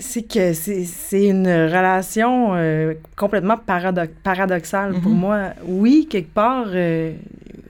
c'est 0.00 0.22
que 0.22 0.52
c'est 0.52 1.26
une 1.26 1.48
relation 1.48 2.54
euh, 2.54 2.94
complètement 3.16 3.56
paradoxale 3.56 4.94
pour 5.00 5.12
mhm. 5.12 5.18
moi. 5.18 5.50
Oui, 5.64 6.06
quelque 6.08 6.32
part, 6.32 6.66
euh, 6.68 7.14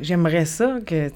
j'aimerais 0.01 0.45
ça, 0.45 0.79
que, 0.85 1.09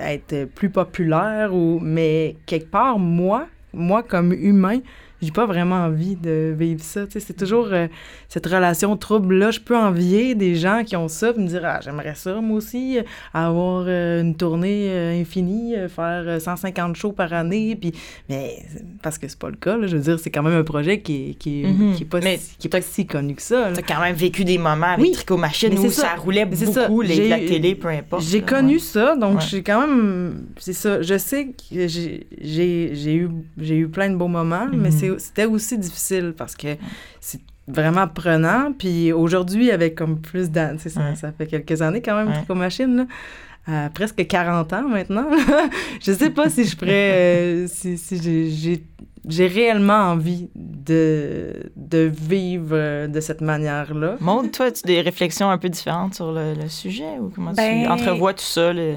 être 0.00 0.44
plus 0.54 0.70
populaire, 0.70 1.54
ou, 1.54 1.78
mais 1.82 2.36
quelque 2.46 2.70
part, 2.70 2.98
moi, 2.98 3.46
moi 3.72 4.02
comme 4.02 4.32
humain, 4.32 4.78
j'ai 5.22 5.30
pas 5.30 5.46
vraiment 5.46 5.76
envie 5.76 6.14
de 6.14 6.54
vivre 6.56 6.82
ça. 6.82 7.02
C'est 7.08 7.36
toujours 7.36 7.68
euh, 7.72 7.86
cette 8.28 8.46
relation 8.46 8.96
trouble-là. 8.96 9.50
Je 9.50 9.60
peux 9.60 9.76
envier 9.76 10.34
des 10.34 10.54
gens 10.56 10.82
qui 10.84 10.94
ont 10.94 11.08
ça, 11.08 11.32
me 11.32 11.46
dire 11.46 11.62
Ah, 11.64 11.80
j'aimerais 11.82 12.14
ça, 12.14 12.40
moi 12.40 12.58
aussi, 12.58 12.98
avoir 13.32 13.84
euh, 13.88 14.20
une 14.20 14.36
tournée 14.36 14.88
euh, 14.90 15.20
infinie, 15.20 15.74
faire 15.88 16.40
150 16.40 16.96
shows 16.96 17.12
par 17.12 17.32
année. 17.32 17.76
Puis, 17.76 17.92
mais 18.28 18.58
parce 19.02 19.16
que 19.16 19.26
c'est 19.26 19.38
pas 19.38 19.48
le 19.48 19.56
cas, 19.56 19.78
là, 19.78 19.86
je 19.86 19.96
veux 19.96 20.02
dire, 20.02 20.18
c'est 20.18 20.30
quand 20.30 20.42
même 20.42 20.58
un 20.58 20.64
projet 20.64 21.00
qui 21.00 21.30
est, 21.30 21.34
qui 21.34 21.64
mhm. 21.64 21.94
qui 21.94 22.02
est 22.02 22.06
pas, 22.06 22.20
si, 22.20 22.56
qui 22.58 22.66
est 22.66 22.70
pas 22.70 22.82
si 22.82 23.06
connu 23.06 23.34
que 23.34 23.42
ça. 23.42 23.70
Tu 23.72 23.80
as 23.80 23.82
quand 23.82 24.00
même 24.00 24.14
vécu 24.14 24.44
des 24.44 24.58
moments 24.58 24.86
avec 24.86 25.12
Tricot 25.12 25.38
Machine 25.38 25.78
où 25.78 25.90
ça, 25.90 26.14
roulait 26.16 26.44
beaucoup, 26.44 27.00
les, 27.00 27.28
la 27.28 27.38
télé, 27.38 27.74
peu 27.74 27.88
importe. 27.88 28.22
J'ai 28.22 28.42
connu 28.42 28.78
ça, 28.78 29.16
donc 29.16 29.40
j'ai 29.40 29.62
quand 29.62 29.80
même. 29.80 30.46
C'est 30.58 30.74
ça. 30.74 31.00
Je 31.00 31.16
sais 31.16 31.46
que 31.46 31.88
j'ai 31.88 33.14
eu, 33.14 33.30
eu 33.58 33.88
plein 33.88 34.10
de 34.10 34.16
beaux 34.16 34.28
moments, 34.28 34.66
mais 34.70 34.90
mhm. 34.90 34.90
c'est 34.90 35.05
c'était 35.18 35.46
aussi 35.46 35.78
difficile 35.78 36.34
parce 36.36 36.54
que 36.56 36.76
c'est 37.20 37.40
vraiment 37.68 38.06
prenant. 38.08 38.72
Puis 38.72 39.12
aujourd'hui, 39.12 39.70
avec 39.70 39.94
comme 39.94 40.20
plus 40.20 40.50
d'années, 40.50 40.78
ça, 40.78 41.14
ça 41.16 41.32
fait 41.32 41.46
quelques 41.46 41.82
années 41.82 42.02
quand 42.02 42.16
même, 42.16 42.28
ouais. 42.48 42.54
Machine, 42.54 43.06
là. 43.66 43.88
presque 43.90 44.26
40 44.26 44.72
ans 44.72 44.88
maintenant. 44.88 45.26
je 46.00 46.12
sais 46.12 46.30
pas 46.30 46.48
si 46.48 46.64
je 46.64 46.76
pourrais. 46.76 47.12
Euh, 47.14 47.66
si, 47.68 47.98
si 47.98 48.80
j'ai 49.28 49.46
réellement 49.48 50.12
envie 50.12 50.48
de, 50.54 51.52
de 51.74 51.98
vivre 51.98 53.06
de 53.08 53.20
cette 53.20 53.40
manière-là. 53.40 54.16
Maud, 54.20 54.52
toi, 54.52 54.66
as-tu 54.66 54.82
des 54.86 55.00
réflexions 55.00 55.50
un 55.50 55.58
peu 55.58 55.68
différentes 55.68 56.14
sur 56.14 56.30
le, 56.32 56.54
sujet 56.68 57.18
ou 57.20 57.30
comment 57.34 57.50
tu 57.50 57.56
Ben- 57.56 57.90
entrevois 57.90 58.34
tout 58.34 58.44
ça? 58.44 58.72
le- 58.72 58.92
le- 58.92 58.96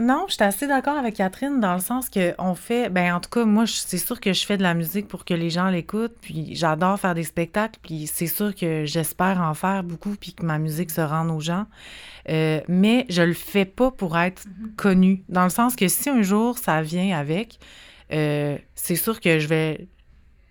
Non, 0.00 0.26
je 0.28 0.34
suis 0.34 0.44
assez 0.44 0.68
d'accord 0.68 0.96
avec 0.96 1.16
Catherine 1.16 1.58
dans 1.58 1.74
le 1.74 1.80
sens 1.80 2.08
que 2.08 2.32
on 2.38 2.54
fait, 2.54 2.88
ben 2.88 3.14
en 3.14 3.18
tout 3.20 3.30
cas 3.30 3.44
moi 3.44 3.64
c'est 3.66 3.98
sûr 3.98 4.20
que 4.20 4.32
je 4.32 4.46
fais 4.46 4.56
de 4.56 4.62
la 4.62 4.74
musique 4.74 5.08
pour 5.08 5.24
que 5.24 5.34
les 5.34 5.50
gens 5.50 5.70
l'écoutent, 5.70 6.14
puis 6.20 6.54
j'adore 6.54 7.00
faire 7.00 7.16
des 7.16 7.24
spectacles, 7.24 7.80
puis 7.82 8.06
c'est 8.06 8.28
sûr 8.28 8.54
que 8.54 8.84
j'espère 8.84 9.40
en 9.40 9.54
faire 9.54 9.82
beaucoup, 9.82 10.14
puis 10.14 10.34
que 10.34 10.44
ma 10.46 10.58
musique 10.60 10.92
se 10.92 11.00
rende 11.00 11.30
aux 11.30 11.40
gens, 11.40 11.66
Euh, 12.28 12.60
mais 12.68 13.06
je 13.08 13.22
le 13.22 13.32
fais 13.34 13.64
pas 13.64 13.90
pour 13.90 14.18
être 14.18 14.44
connue, 14.76 15.24
dans 15.28 15.44
le 15.44 15.50
sens 15.50 15.74
que 15.76 15.88
si 15.88 16.10
un 16.10 16.22
jour 16.22 16.58
ça 16.58 16.82
vient 16.82 17.18
avec, 17.18 17.58
euh, 18.12 18.58
c'est 18.74 18.96
sûr 18.96 19.20
que 19.20 19.38
je 19.40 19.48
vais, 19.48 19.88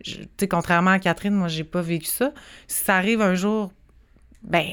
tu 0.04 0.28
sais 0.40 0.48
contrairement 0.48 0.92
à 0.92 1.00
Catherine, 1.00 1.34
moi 1.36 1.48
j'ai 1.48 1.64
pas 1.64 1.82
vécu 1.82 2.08
ça. 2.08 2.34
Si 2.68 2.84
ça 2.84 2.96
arrive 2.98 3.22
un 3.22 3.36
jour 3.36 3.72
ben, 4.44 4.64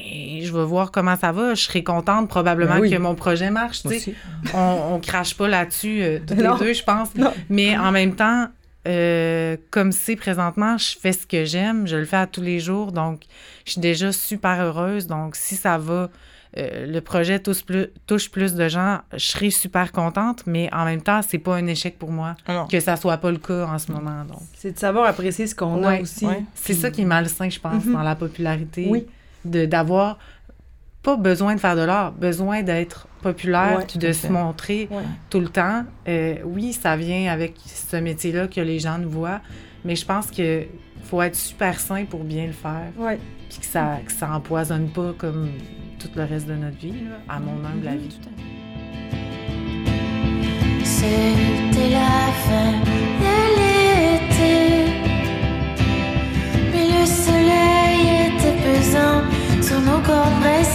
je 0.41 0.51
vais 0.53 0.63
voir 0.63 0.91
comment 0.91 1.15
ça 1.15 1.31
va. 1.31 1.53
Je 1.53 1.61
serai 1.63 1.83
contente 1.83 2.29
probablement 2.29 2.75
Ben 2.75 2.81
oui. 2.81 2.91
que 2.91 2.97
mon 2.97 3.15
projet 3.15 3.49
marche. 3.51 3.85
Aussi. 3.85 4.13
on, 4.53 4.93
on 4.93 4.99
crache 4.99 5.35
pas 5.35 5.47
là-dessus 5.47 6.01
euh, 6.01 6.19
toutes 6.25 6.37
Non. 6.37 6.53
les 6.57 6.65
deux, 6.67 6.73
je 6.73 6.83
pense. 6.83 7.13
Non. 7.15 7.33
Mais 7.49 7.77
en 7.77 7.91
même 7.91 8.15
temps, 8.15 8.47
euh, 8.87 9.57
comme 9.71 9.91
c'est 9.91 10.15
présentement, 10.15 10.77
je 10.77 10.95
fais 10.99 11.11
ce 11.13 11.25
que 11.25 11.43
j'aime, 11.45 11.87
je 11.87 11.97
le 11.97 12.05
fais 12.05 12.17
à 12.17 12.27
tous 12.27 12.41
les 12.41 12.59
jours, 12.59 12.91
donc 12.91 13.21
je 13.65 13.71
suis 13.73 13.81
déjà 13.81 14.11
super 14.11 14.61
heureuse. 14.61 15.07
Donc 15.07 15.35
si 15.35 15.55
ça 15.55 15.77
va, 15.79 16.09
euh, 16.57 16.85
le 16.85 17.01
projet 17.01 17.39
touche 17.39 17.65
plus, 17.65 17.87
touche 18.07 18.29
plus 18.29 18.53
de 18.53 18.69
gens, 18.69 18.99
je 19.13 19.25
serai 19.25 19.49
super 19.49 19.91
contente, 19.91 20.43
mais 20.45 20.69
en 20.73 20.85
même 20.85 21.01
temps, 21.01 21.21
c'est 21.27 21.39
pas 21.39 21.55
un 21.55 21.65
échec 21.67 21.97
pour 21.97 22.11
moi 22.11 22.35
Ah 22.47 22.53
non. 22.53 22.67
que 22.67 22.79
ça 22.79 22.95
soit 22.95 23.17
pas 23.17 23.31
le 23.31 23.39
cas 23.39 23.65
en 23.65 23.79
ce 23.79 23.91
moment. 23.91 24.23
Donc 24.25 24.39
C'est 24.55 24.73
de 24.73 24.79
savoir 24.79 25.07
apprécier 25.07 25.47
ce 25.47 25.55
qu'on 25.55 25.83
a 25.83 25.87
Ouais, 25.89 26.01
aussi. 26.01 26.25
ouais. 26.25 26.43
c'est 26.53 26.73
ça 26.75 26.91
qui 26.91 27.01
est 27.01 27.05
malsain, 27.05 27.49
je 27.49 27.59
pense, 27.59 27.83
Mhm. 27.85 27.93
dans 27.93 28.03
la 28.03 28.15
popularité. 28.15 28.85
Oui. 28.87 29.05
D'avoir 29.45 30.17
pas 31.03 31.17
besoin 31.17 31.53
de 31.55 31.59
faire 31.59 31.75
de 31.75 31.81
l'art, 31.83 32.11
besoin 32.13 32.63
d'être 32.63 33.07
populaire, 33.21 33.79
Ouais, 33.79 33.99
de 33.99 34.11
se 34.11 34.27
montrer 34.27 34.87
Ouais. 34.91 35.03
tout 35.29 35.39
le 35.39 35.49
temps. 35.49 35.83
Euh, 36.07 36.35
oui, 36.45 36.73
ça 36.73 36.97
vient 36.97 37.31
avec 37.31 37.53
ce 37.63 37.95
métier-là 37.97 38.47
que 38.47 38.59
les 38.61 38.79
gens 38.79 38.97
nous 38.97 39.09
voient, 39.09 39.39
mais 39.83 39.95
je 39.95 40.03
pense 40.05 40.31
que 40.31 40.63
faut 41.03 41.21
être 41.21 41.35
super 41.35 41.79
sain 41.79 42.05
pour 42.05 42.23
bien 42.23 42.47
le 42.47 42.53
faire, 42.53 42.91
Ouais. 42.97 43.19
puis 43.49 43.59
que 43.59 43.65
ça 43.67 43.99
que 44.03 44.11
ça 44.11 44.31
empoisonne 44.33 44.89
pas 44.89 45.13
comme 45.17 45.49
tout 45.99 46.09
le 46.15 46.23
reste 46.23 46.47
de 46.47 46.55
notre 46.55 46.77
vie, 46.77 46.91
là, 46.91 47.17
à 47.29 47.39
mon 47.39 47.63
humble 47.63 47.87
avis. 47.87 48.09
Tout 48.09 48.27
à 48.27 48.31
fait. 48.41 48.45
C'était 50.85 51.89
la 51.89 52.31
fin 52.45 52.94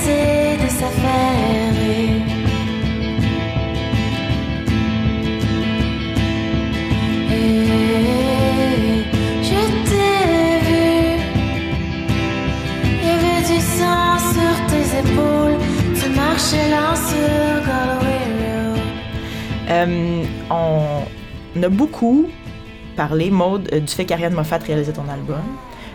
pressés 0.00 0.56
de 0.62 0.68
s'affairer. 0.68 2.10
Et 7.32 9.04
je 9.42 9.60
t'ai 9.88 10.54
vu. 10.66 10.88
Il 13.02 13.06
y 13.06 13.10
avait 13.10 13.42
du 13.46 13.60
sang 13.60 14.18
sur 14.34 14.54
tes 14.70 14.86
épaules. 14.98 15.58
Tu 15.94 16.06
marchais 16.10 16.70
lent 16.70 16.96
sur. 16.96 17.50
Euh, 19.72 20.24
on 20.50 21.62
a 21.62 21.68
beaucoup 21.68 22.26
parlé, 22.96 23.30
Maude, 23.30 23.68
euh, 23.72 23.78
du 23.78 23.94
fait 23.94 24.04
qu'Ariane 24.04 24.34
Moffat 24.34 24.58
réalisait 24.58 24.92
ton 24.92 25.08
album. 25.08 25.40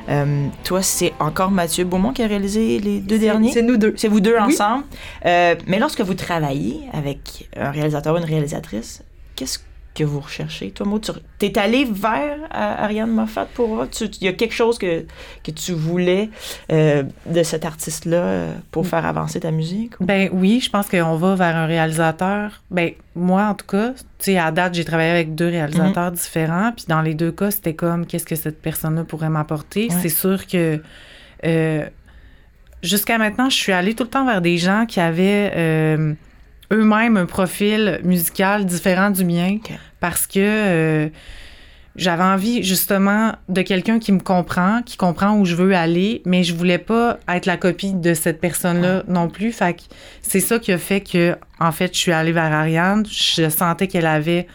Euh, 0.09 0.47
toi, 0.63 0.81
c'est 0.81 1.13
encore 1.19 1.51
Mathieu 1.51 1.83
Beaumont 1.83 2.13
qui 2.13 2.21
a 2.23 2.27
réalisé 2.27 2.79
les 2.79 2.99
deux 2.99 3.17
derniers? 3.19 3.51
C'est 3.51 3.61
nous 3.61 3.77
deux. 3.77 3.93
C'est 3.97 4.07
vous 4.07 4.19
deux 4.19 4.35
Oui. 4.35 4.41
ensemble. 4.53 4.83
Euh, 5.25 5.55
mais 5.67 5.79
lorsque 5.79 6.01
vous 6.01 6.13
travaillez 6.13 6.81
avec 6.93 7.49
un 7.57 7.71
réalisateur 7.71 8.13
ou 8.13 8.17
une 8.17 8.23
réalisatrice, 8.25 9.01
qu'est-ce 9.35 9.59
que 9.95 10.03
vous 10.03 10.19
recherchez? 10.19 10.71
Toi, 10.71 10.85
Maud, 10.85 11.01
tu 11.39 11.45
es 11.45 11.57
allé 11.57 11.85
vers 11.85 12.37
euh, 12.43 12.47
Ariane 12.83 13.09
Moffat 13.11 13.45
pour 13.53 13.67
voir? 13.69 13.87
Il 14.01 14.23
y 14.23 14.27
a 14.27 14.33
quelque 14.33 14.53
chose 14.53 14.77
que, 14.77 15.05
que 15.43 15.51
tu 15.51 15.71
voulais 15.71 16.29
euh, 16.71 17.03
de 17.25 17.41
cet 17.43 17.65
artiste-là 17.65 18.17
euh, 18.17 18.53
pour 18.71 18.85
faire 18.85 19.05
avancer 19.05 19.39
ta 19.39 19.51
musique? 19.51 19.99
ou- 19.99 20.05
Ben 20.05 20.29
oui, 20.33 20.59
je 20.63 20.69
pense 20.69 20.87
qu'on 20.89 21.15
va 21.15 21.35
vers 21.35 21.55
un 21.55 21.65
réalisateur. 21.65 22.61
Ben 22.69 22.91
moi, 23.15 23.45
en 23.47 23.53
tout 23.55 23.65
cas, 23.65 23.93
tu 23.93 24.03
sais, 24.19 24.37
à 24.37 24.51
date, 24.51 24.73
j'ai 24.75 24.85
travaillé 24.85 25.11
avec 25.11 25.33
deux 25.33 25.47
réalisateurs 25.47 26.11
différents, 26.11 26.71
puis 26.75 26.85
dans 26.87 27.01
les 27.01 27.13
deux 27.13 27.31
cas, 27.31 27.49
c'était 27.51 27.73
comme 27.73 28.05
qu'est-ce 28.05 28.25
que 28.25 28.35
cette 28.35 28.61
personne-là 28.61 29.03
pourrait 29.05 29.29
m'apporter? 29.29 29.87
Ouais. 29.89 29.95
C'est 30.01 30.09
sûr 30.09 30.45
que 30.45 30.81
euh, 31.45 31.85
jusqu'à 32.83 33.17
maintenant, 33.17 33.49
je 33.49 33.55
suis 33.55 33.71
allée 33.71 33.93
tout 33.95 34.03
le 34.03 34.09
temps 34.09 34.25
vers 34.25 34.41
des 34.41 34.57
gens 34.57 34.85
qui 34.85 34.99
avaient 34.99 35.51
euh, 35.55 36.13
eux-mêmes 36.71 37.17
un 37.17 37.25
profil 37.25 37.99
musical 38.03 38.65
différent 38.65 39.09
du 39.09 39.23
mien, 39.23 39.57
parce 39.99 40.27
que 40.27 40.39
euh, 40.39 41.09
j'avais 41.95 42.23
envie 42.23 42.61
justement 42.63 43.33
de 43.47 43.61
quelqu'un 43.61 43.99
qui 43.99 44.11
me 44.11 44.19
comprend, 44.19 44.81
qui 44.81 44.97
comprend 44.97 45.37
où 45.37 45.45
je 45.45 45.55
veux 45.55 45.73
aller, 45.73 46.21
mais 46.25 46.43
je 46.43 46.53
voulais 46.53 46.77
pas 46.77 47.17
être 47.29 47.45
la 47.45 47.55
copie 47.55 47.93
de 47.93 48.13
cette 48.13 48.41
personne-là 48.41 49.03
non 49.07 49.29
plus. 49.29 49.51
Fait 49.53 49.75
que 49.75 49.81
c'est 50.21 50.41
ça 50.41 50.59
qui 50.59 50.73
a 50.73 50.77
fait 50.77 50.99
que, 50.99 51.37
en 51.59 51.71
fait, 51.71 51.93
je 51.93 51.99
suis 51.99 52.11
allée 52.11 52.33
vers 52.33 52.51
Ariane. 52.51 53.05
Je 53.05 53.49
sentais 53.49 53.87
qu'elle 53.87 54.07
avait 54.07 54.47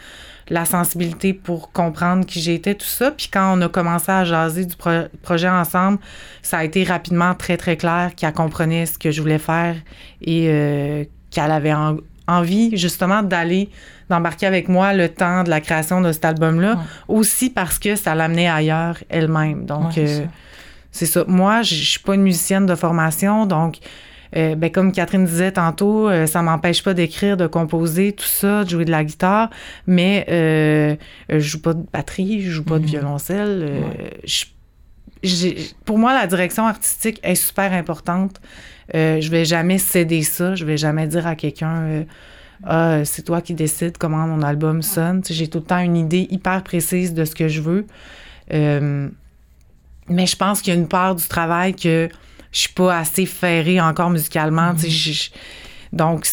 la 0.49 0.65
sensibilité 0.65 1.33
pour 1.33 1.71
comprendre 1.71 2.25
qui 2.25 2.41
j'étais, 2.41 2.75
tout 2.75 2.85
ça. 2.85 3.09
Puis 3.09 3.29
quand 3.31 3.57
on 3.57 3.61
a 3.61 3.69
commencé 3.69 4.11
à 4.11 4.25
jaser 4.25 4.65
du 4.65 4.75
pro- 4.75 5.07
projet 5.23 5.49
ensemble, 5.49 5.97
ça 6.41 6.57
a 6.57 6.63
été 6.63 6.83
rapidement 6.83 7.33
très, 7.33 7.57
très 7.57 7.77
clair 7.77 8.11
qu'elle 8.15 8.33
comprenait 8.33 8.85
ce 8.85 8.99
que 8.99 9.11
je 9.11 9.21
voulais 9.21 9.39
faire 9.39 9.75
et 10.21 10.47
euh, 10.49 11.05
qu'elle 11.31 11.51
avait 11.51 11.73
en- 11.73 11.97
envie, 12.27 12.77
justement, 12.77 13.23
d'aller, 13.23 13.69
d'embarquer 14.09 14.45
avec 14.45 14.69
moi 14.69 14.93
le 14.93 15.09
temps 15.09 15.43
de 15.43 15.49
la 15.49 15.59
création 15.61 16.01
de 16.01 16.11
cet 16.11 16.23
album-là, 16.25 16.73
Ouais. 16.73 17.15
aussi 17.15 17.49
parce 17.49 17.79
que 17.79 17.95
ça 17.95 18.13
l'amenait 18.15 18.47
ailleurs 18.49 18.97
elle-même. 19.09 19.65
Donc, 19.65 19.95
Ouais, 19.97 20.03
euh, 20.07 20.17
ça. 20.17 20.23
c'est 20.91 21.05
ça. 21.07 21.23
Moi, 21.27 21.61
je 21.63 21.73
suis 21.75 21.99
pas 21.99 22.15
une 22.15 22.21
musicienne 22.21 22.65
de 22.65 22.75
formation, 22.75 23.45
donc, 23.45 23.77
euh, 24.37 24.55
ben, 24.55 24.69
comme 24.71 24.91
Catherine 24.93 25.25
disait 25.25 25.51
tantôt, 25.51 26.07
euh, 26.07 26.25
ça 26.25 26.41
m'empêche 26.41 26.83
pas 26.83 26.93
d'écrire, 26.93 27.35
de 27.35 27.47
composer, 27.47 28.13
tout 28.13 28.23
ça, 28.25 28.63
de 28.63 28.69
jouer 28.69 28.85
de 28.85 28.91
la 28.91 29.03
guitare, 29.03 29.49
mais 29.87 30.25
euh, 30.29 30.95
je 31.29 31.39
joue 31.39 31.61
pas 31.61 31.73
de 31.73 31.83
batterie, 31.91 32.41
je 32.41 32.49
joue 32.51 32.63
pas 32.63 32.77
de 32.77 32.83
Mhm. 32.83 32.89
violoncelle. 32.89 33.83
je- 34.25 34.45
pour 35.85 35.97
moi, 35.97 36.13
la 36.13 36.27
direction 36.27 36.65
artistique 36.67 37.19
est 37.23 37.35
super 37.35 37.71
importante. 37.73 38.39
Euh, 38.95 39.21
je 39.21 39.29
vais 39.29 39.45
jamais 39.45 39.77
céder 39.77 40.23
ça. 40.23 40.55
Je 40.55 40.65
vais 40.65 40.77
jamais 40.77 41.07
dire 41.07 41.27
à 41.27 41.35
quelqu'un 41.35 41.81
euh, 41.83 42.03
ah, 42.63 43.05
c'est 43.05 43.23
toi 43.23 43.41
qui 43.41 43.53
décides 43.53 43.97
comment 43.97 44.27
mon 44.27 44.41
album 44.41 44.81
sonne. 44.81 45.21
J'ai 45.29 45.47
tout 45.47 45.59
le 45.59 45.63
temps 45.65 45.79
une 45.79 45.97
idée 45.97 46.27
hyper 46.29 46.63
précise 46.63 47.13
de 47.13 47.25
ce 47.25 47.33
que 47.35 47.47
je 47.47 47.61
veux. 47.61 47.85
Euh, 48.53 49.09
mais 50.09 50.25
je 50.25 50.35
pense 50.35 50.61
qu'il 50.61 50.73
y 50.73 50.75
a 50.75 50.79
une 50.79 50.87
part 50.87 51.15
du 51.15 51.27
travail 51.27 51.73
que 51.75 52.09
je 52.51 52.59
suis 52.59 52.73
pas 52.73 52.97
assez 52.97 53.25
ferrée 53.25 53.79
encore 53.79 54.09
musicalement. 54.09 54.73
je- 54.77 54.87
je- 54.89 55.29
donc, 55.93 56.27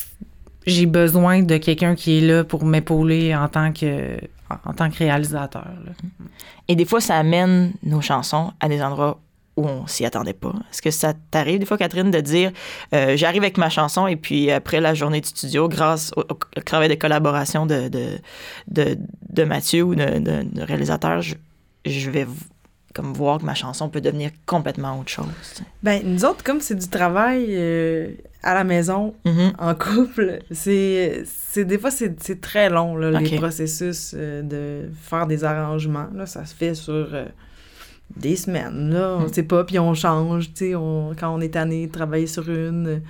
j'ai 0.66 0.86
besoin 0.86 1.42
de 1.42 1.56
quelqu'un 1.56 1.94
qui 1.94 2.18
est 2.18 2.20
là 2.20 2.44
pour 2.44 2.64
m'épauler 2.64 3.34
en 3.34 3.48
tant 3.48 3.72
que 3.72 4.18
en 4.64 4.72
tant 4.72 4.90
que 4.90 4.98
réalisateur. 4.98 5.66
là. 5.84 5.92
Et 6.68 6.76
des 6.76 6.84
fois, 6.84 7.00
ça 7.00 7.16
amène 7.16 7.72
nos 7.82 8.00
chansons 8.00 8.52
à 8.60 8.68
des 8.68 8.82
endroits 8.82 9.20
où 9.56 9.66
on 9.66 9.86
s'y 9.88 10.04
attendait 10.04 10.34
pas. 10.34 10.52
Est-ce 10.70 10.80
que 10.80 10.90
ça 10.92 11.14
t'arrive 11.32 11.58
des 11.58 11.66
fois, 11.66 11.76
Catherine, 11.76 12.10
de 12.12 12.20
dire 12.20 12.52
euh, 12.94 13.16
j'arrive 13.16 13.42
avec 13.42 13.58
ma 13.58 13.70
chanson 13.70 14.06
et 14.06 14.14
puis 14.14 14.50
après 14.52 14.80
la 14.80 14.94
journée 14.94 15.20
de 15.20 15.26
studio, 15.26 15.68
grâce 15.68 16.12
au, 16.16 16.20
au 16.22 16.60
travail 16.64 16.88
de 16.88 16.94
collaboration 16.94 17.66
de, 17.66 17.88
de, 17.88 18.18
de, 18.68 18.96
de 19.30 19.44
Mathieu 19.44 19.82
ou 19.82 19.94
de, 19.96 20.18
de- 20.20 20.42
de 20.52 20.62
réalisateur, 20.62 21.22
je, 21.22 21.34
je 21.84 22.08
vais 22.10 22.26
comme 22.94 23.12
voir 23.12 23.38
que 23.38 23.44
ma 23.44 23.54
chanson 23.54 23.88
peut 23.88 24.00
devenir 24.00 24.30
complètement 24.46 24.98
autre 25.00 25.10
chose. 25.10 25.26
tu 25.52 25.56
sais? 25.58 25.64
Ben, 25.82 26.02
nous 26.04 26.24
autres, 26.24 26.42
comme 26.44 26.60
c'est 26.60 26.74
du 26.76 26.88
travail 26.88 27.46
euh, 27.50 28.12
à 28.42 28.54
la 28.54 28.64
maison, 28.64 29.14
Mhm. 29.24 29.52
en 29.58 29.74
couple, 29.74 30.38
c'est, 30.50 31.24
des 31.56 31.78
fois, 31.78 31.90
c'est, 31.90 32.40
très 32.40 32.70
long, 32.70 32.96
là, 32.96 33.10
les 33.20 33.36
processus 33.36 34.14
euh, 34.16 34.42
de 34.42 34.88
faire 35.02 35.26
des 35.26 35.42
arrangements. 35.44 36.06
Là, 36.14 36.24
ça 36.26 36.44
se 36.44 36.54
fait 36.54 36.74
sur 36.74 36.92
euh, 37.14 37.24
des 38.16 38.36
semaines, 38.36 38.90
là, 38.92 39.16
on 39.18 39.24
Mm. 39.26 39.32
sait 39.32 39.42
pas, 39.42 39.64
puis 39.64 39.78
on 39.78 39.92
change, 39.94 40.48
tu 40.54 40.66
sais, 40.70 40.74
on- 40.74 41.14
quand 41.18 41.34
on 41.34 41.40
est 41.40 41.50
tanné 41.54 41.86
de 41.88 41.92
travailler 41.92 42.26
sur 42.26 42.48
une. 42.48 43.02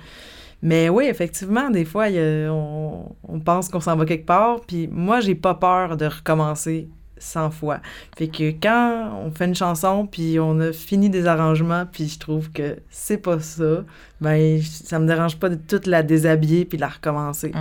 Mais 0.61 0.89
oui, 0.89 1.05
effectivement, 1.05 1.69
des 1.69 1.85
fois, 1.85 2.09
y 2.09 2.19
a- 2.19 2.51
on, 2.51 3.15
on 3.27 3.39
pense 3.39 3.69
qu'on 3.69 3.79
s'en 3.79 3.95
va 3.95 4.05
quelque 4.05 4.25
part, 4.25 4.59
puis 4.67 4.89
moi, 4.91 5.21
j'ai 5.21 5.35
pas 5.35 5.53
peur 5.55 5.95
de 5.95 6.05
recommencer 6.05 6.89
100 7.19 7.51
fois. 7.51 7.79
Fait 8.17 8.27
que 8.27 8.51
quand 8.51 9.11
on 9.25 9.31
fait 9.31 9.45
une 9.45 9.55
chanson, 9.55 10.07
puis 10.07 10.39
on 10.39 10.59
a 10.59 10.71
fini 10.71 11.09
des 11.09 11.27
arrangements, 11.27 11.85
puis 11.91 12.07
je 12.07 12.19
trouve 12.19 12.51
que 12.51 12.77
c'est 12.89 13.17
pas 13.17 13.39
ça, 13.39 13.83
ben 14.21 14.61
ça 14.61 14.99
me 14.99 15.07
dérange 15.07 15.37
pas 15.37 15.49
de 15.49 15.55
toute 15.55 15.87
la 15.87 16.03
déshabiller 16.03 16.65
puis 16.65 16.77
la 16.77 16.87
recommencer. 16.87 17.51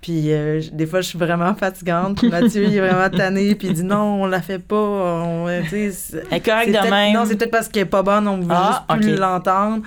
Puis 0.00 0.32
euh, 0.32 0.62
des 0.72 0.86
fois, 0.86 1.00
je 1.00 1.08
suis 1.08 1.18
vraiment 1.18 1.54
fatigante. 1.54 2.18
Puis 2.18 2.28
Mathieu, 2.28 2.64
il 2.64 2.76
est 2.76 2.80
vraiment 2.80 3.10
tanné. 3.10 3.54
Puis 3.54 3.68
il 3.68 3.74
dit 3.74 3.84
non, 3.84 4.22
on 4.22 4.26
la 4.26 4.40
fait 4.40 4.60
pas. 4.60 4.76
On, 4.76 5.48
Elle 5.48 5.62
est 5.72 6.40
correcte 6.40 6.72
de 6.72 6.90
même. 6.90 7.14
Non, 7.14 7.24
c'est 7.26 7.36
peut-être 7.36 7.50
parce 7.50 7.68
qu'elle 7.68 7.82
est 7.82 7.86
pas 7.86 8.02
bonne, 8.02 8.28
on 8.28 8.38
veut 8.38 8.46
Ah, 8.50 8.86
juste 8.94 9.02
plus 9.02 9.16
l'entendre. 9.16 9.82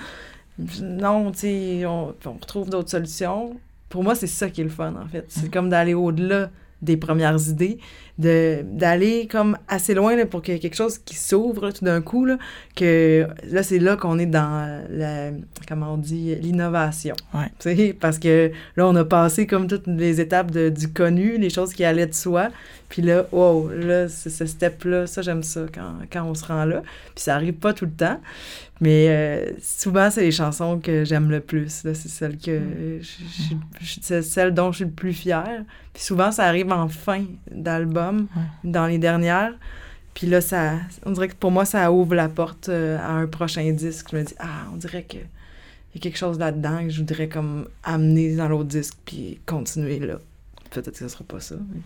Non, 0.82 1.30
tu 1.32 1.38
sais, 1.38 1.86
on, 1.86 2.14
on 2.26 2.32
retrouve 2.32 2.68
d'autres 2.68 2.90
solutions. 2.90 3.56
Pour 3.88 4.04
moi, 4.04 4.14
c'est 4.14 4.26
ça 4.26 4.48
qui 4.48 4.60
est 4.60 4.64
le 4.64 4.70
fun, 4.70 4.94
en 5.02 5.08
fait. 5.08 5.22
Mm. 5.22 5.28
C'est 5.28 5.50
comme 5.50 5.70
d'aller 5.70 5.94
au-delà 5.94 6.50
des 6.82 6.96
premières 6.96 7.38
idées, 7.48 7.78
d'aller 8.22 9.26
comme 9.30 9.56
assez 9.68 9.94
loin 9.94 10.16
là, 10.16 10.26
pour 10.26 10.42
qu'il 10.42 10.54
y 10.54 10.56
ait 10.56 10.60
quelque 10.60 10.76
chose 10.76 10.98
qui 10.98 11.16
s'ouvre 11.16 11.70
tout 11.70 11.84
d'un 11.84 12.00
coup, 12.00 12.24
là, 12.24 12.38
que 12.76 13.26
là, 13.50 13.62
c'est 13.62 13.78
là 13.78 13.96
qu'on 13.96 14.18
est 14.18 14.26
dans 14.26 14.82
la, 14.90 15.30
comment 15.68 15.94
on 15.94 15.98
dit, 15.98 16.34
l'innovation. 16.36 17.14
Ouais. 17.34 17.92
Parce 18.00 18.18
que 18.18 18.50
là, 18.76 18.86
on 18.86 18.96
a 18.96 19.04
passé 19.04 19.46
comme 19.46 19.66
toutes 19.66 19.86
les 19.86 20.20
étapes 20.20 20.50
de- 20.50 20.68
du 20.68 20.92
connu, 20.92 21.38
les 21.38 21.50
choses 21.50 21.72
qui 21.72 21.84
allaient 21.84 22.06
de 22.06 22.14
soi. 22.14 22.48
Puis 22.88 23.00
là, 23.02 23.24
wow, 23.32 23.68
là, 23.70 24.08
c'est 24.08 24.28
ce 24.28 24.44
step-là, 24.44 25.06
ça, 25.06 25.22
j'aime 25.22 25.42
ça 25.42 25.62
quand, 25.74 25.94
quand 26.12 26.24
on 26.24 26.34
se 26.34 26.44
rend 26.44 26.66
là. 26.66 26.82
Puis 27.14 27.24
ça 27.24 27.34
arrive 27.34 27.54
pas 27.54 27.72
tout 27.72 27.86
le 27.86 27.90
temps. 27.92 28.20
Mais 28.82 29.06
euh, 29.08 29.50
souvent, 29.62 30.10
c'est 30.10 30.22
les 30.22 30.32
chansons 30.32 30.78
que 30.80 31.04
j'aime 31.04 31.30
le 31.30 31.38
plus. 31.40 31.68
C'est 31.70 31.94
celles 31.94 32.36
que 32.36 32.60
je- 33.00 33.02
je- 33.02 33.54
je- 33.80 33.98
c'est 34.02 34.22
celles 34.22 34.52
dont 34.52 34.72
je 34.72 34.76
suis 34.78 34.84
le 34.86 34.90
plus 34.90 35.12
fière. 35.12 35.62
Puis 35.94 36.02
souvent, 36.02 36.32
ça 36.32 36.44
arrive 36.44 36.70
en 36.72 36.88
fin 36.88 37.24
d'album, 37.50 38.11
dans 38.64 38.86
les 38.86 38.98
dernières. 38.98 39.52
Puis 40.14 40.26
là, 40.26 40.40
ça, 40.40 40.74
on 41.06 41.12
dirait 41.12 41.28
que 41.28 41.34
pour 41.34 41.50
moi, 41.50 41.64
ça 41.64 41.90
ouvre 41.90 42.14
la 42.14 42.28
porte 42.28 42.68
euh, 42.68 42.98
à 42.98 43.12
un 43.12 43.26
prochain 43.26 43.70
disque. 43.72 44.08
Je 44.12 44.16
me 44.16 44.22
dis, 44.22 44.34
ah, 44.38 44.66
on 44.72 44.76
dirait 44.76 45.04
que 45.04 45.16
il 45.16 45.98
y 45.98 45.98
a 45.98 46.02
quelque 46.02 46.18
chose 46.18 46.38
là-dedans 46.38 46.84
que 46.84 46.90
je 46.90 47.00
voudrais 47.00 47.28
comme 47.28 47.68
amener 47.82 48.34
dans 48.34 48.48
l'autre 48.48 48.68
disque 48.68 48.96
puis 49.04 49.40
continuer 49.44 49.98
là. 49.98 50.18
Peut-être 50.72 50.92
que 50.92 50.98
ce 50.98 51.08
sera 51.08 51.24
pas 51.24 51.40
ça. 51.40 51.54
mais- 51.72 51.80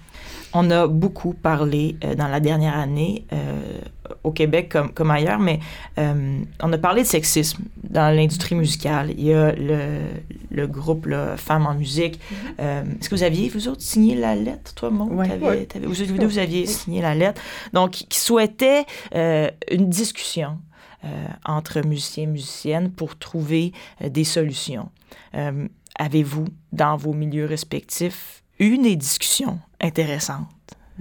On 0.52 0.70
a 0.70 0.86
beaucoup 0.86 1.32
parlé 1.34 1.96
euh, 2.04 2.14
dans 2.14 2.28
la 2.28 2.40
dernière 2.40 2.76
année, 2.78 3.26
euh, 3.32 3.80
au 4.22 4.30
Québec 4.30 4.68
comme, 4.70 4.92
comme 4.92 5.10
ailleurs, 5.10 5.38
mais 5.40 5.58
euh, 5.98 6.38
on 6.62 6.72
a 6.72 6.78
parlé 6.78 7.02
de 7.02 7.06
sexisme 7.08 7.64
dans 7.82 8.14
l'industrie 8.14 8.54
musicale. 8.54 9.10
Il 9.18 9.24
y 9.24 9.32
a 9.32 9.52
le, 9.52 10.02
le 10.50 10.66
groupe 10.66 11.06
là, 11.06 11.36
Femmes 11.36 11.66
en 11.66 11.74
musique. 11.74 12.20
Euh, 12.60 12.84
Est-ce 13.00 13.08
que 13.08 13.14
vous 13.16 13.22
aviez, 13.24 13.48
vous 13.48 13.66
autres, 13.68 13.82
signé 13.82 14.14
la 14.14 14.34
lettre, 14.36 14.74
toi, 14.74 14.90
Maud? 14.90 15.12
Ouais. 15.12 15.36
Ouais. 15.38 15.68
vous, 15.82 15.92
vous 15.94 16.18
deux, 16.18 16.26
vous 16.26 16.38
aviez 16.38 16.66
signé 16.66 17.02
la 17.02 17.14
lettre. 17.14 17.40
Donc, 17.72 17.90
qui 17.90 18.18
souhaitait 18.20 18.84
euh, 19.14 19.50
une 19.70 19.88
discussion 19.88 20.58
euh, 21.04 21.08
entre 21.44 21.80
musiciens 21.84 22.24
et 22.24 22.26
musiciennes 22.26 22.90
pour 22.90 23.18
trouver 23.18 23.72
euh, 24.02 24.08
des 24.08 24.24
solutions. 24.24 24.90
Euh, 25.34 25.66
Avez-vous, 25.98 26.44
dans 26.72 26.96
vos 26.98 27.14
milieux 27.14 27.46
respectifs, 27.46 28.42
eu 28.58 28.78
des 28.78 28.96
discussions 28.96 29.58
intéressantes? 29.80 30.48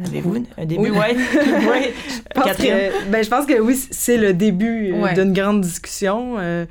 Avez-vous 0.06 0.36
une- 0.36 0.46
un 0.58 0.66
début? 0.66 0.82
Oui. 0.84 0.90
Ouais. 0.90 1.16
ouais. 1.70 1.94
Je 2.10 2.20
pense 2.34 2.44
Catherine? 2.46 2.72
que- 2.72 3.10
ben, 3.12 3.24
je 3.24 3.30
pense 3.30 3.46
que 3.46 3.60
oui, 3.60 3.76
c'est 3.92 4.18
le 4.18 4.34
début 4.34 4.92
euh, 4.94 5.02
Ouais. 5.02 5.14
d'une 5.14 5.32
grande 5.34 5.62
discussion 5.62 6.36
euh, 6.38 6.66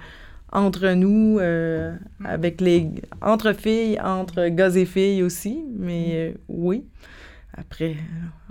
entre 0.52 0.88
nous, 0.90 1.38
euh, 1.40 1.94
avec 2.24 2.60
les 2.60 2.88
entre 3.22 3.52
filles, 3.54 3.98
entre 4.00 4.48
gars 4.48 4.74
et 4.76 4.84
filles 4.84 5.22
aussi. 5.22 5.64
Mais 5.78 6.10
euh, 6.12 6.32
oui. 6.48 6.84
Après, 7.56 7.96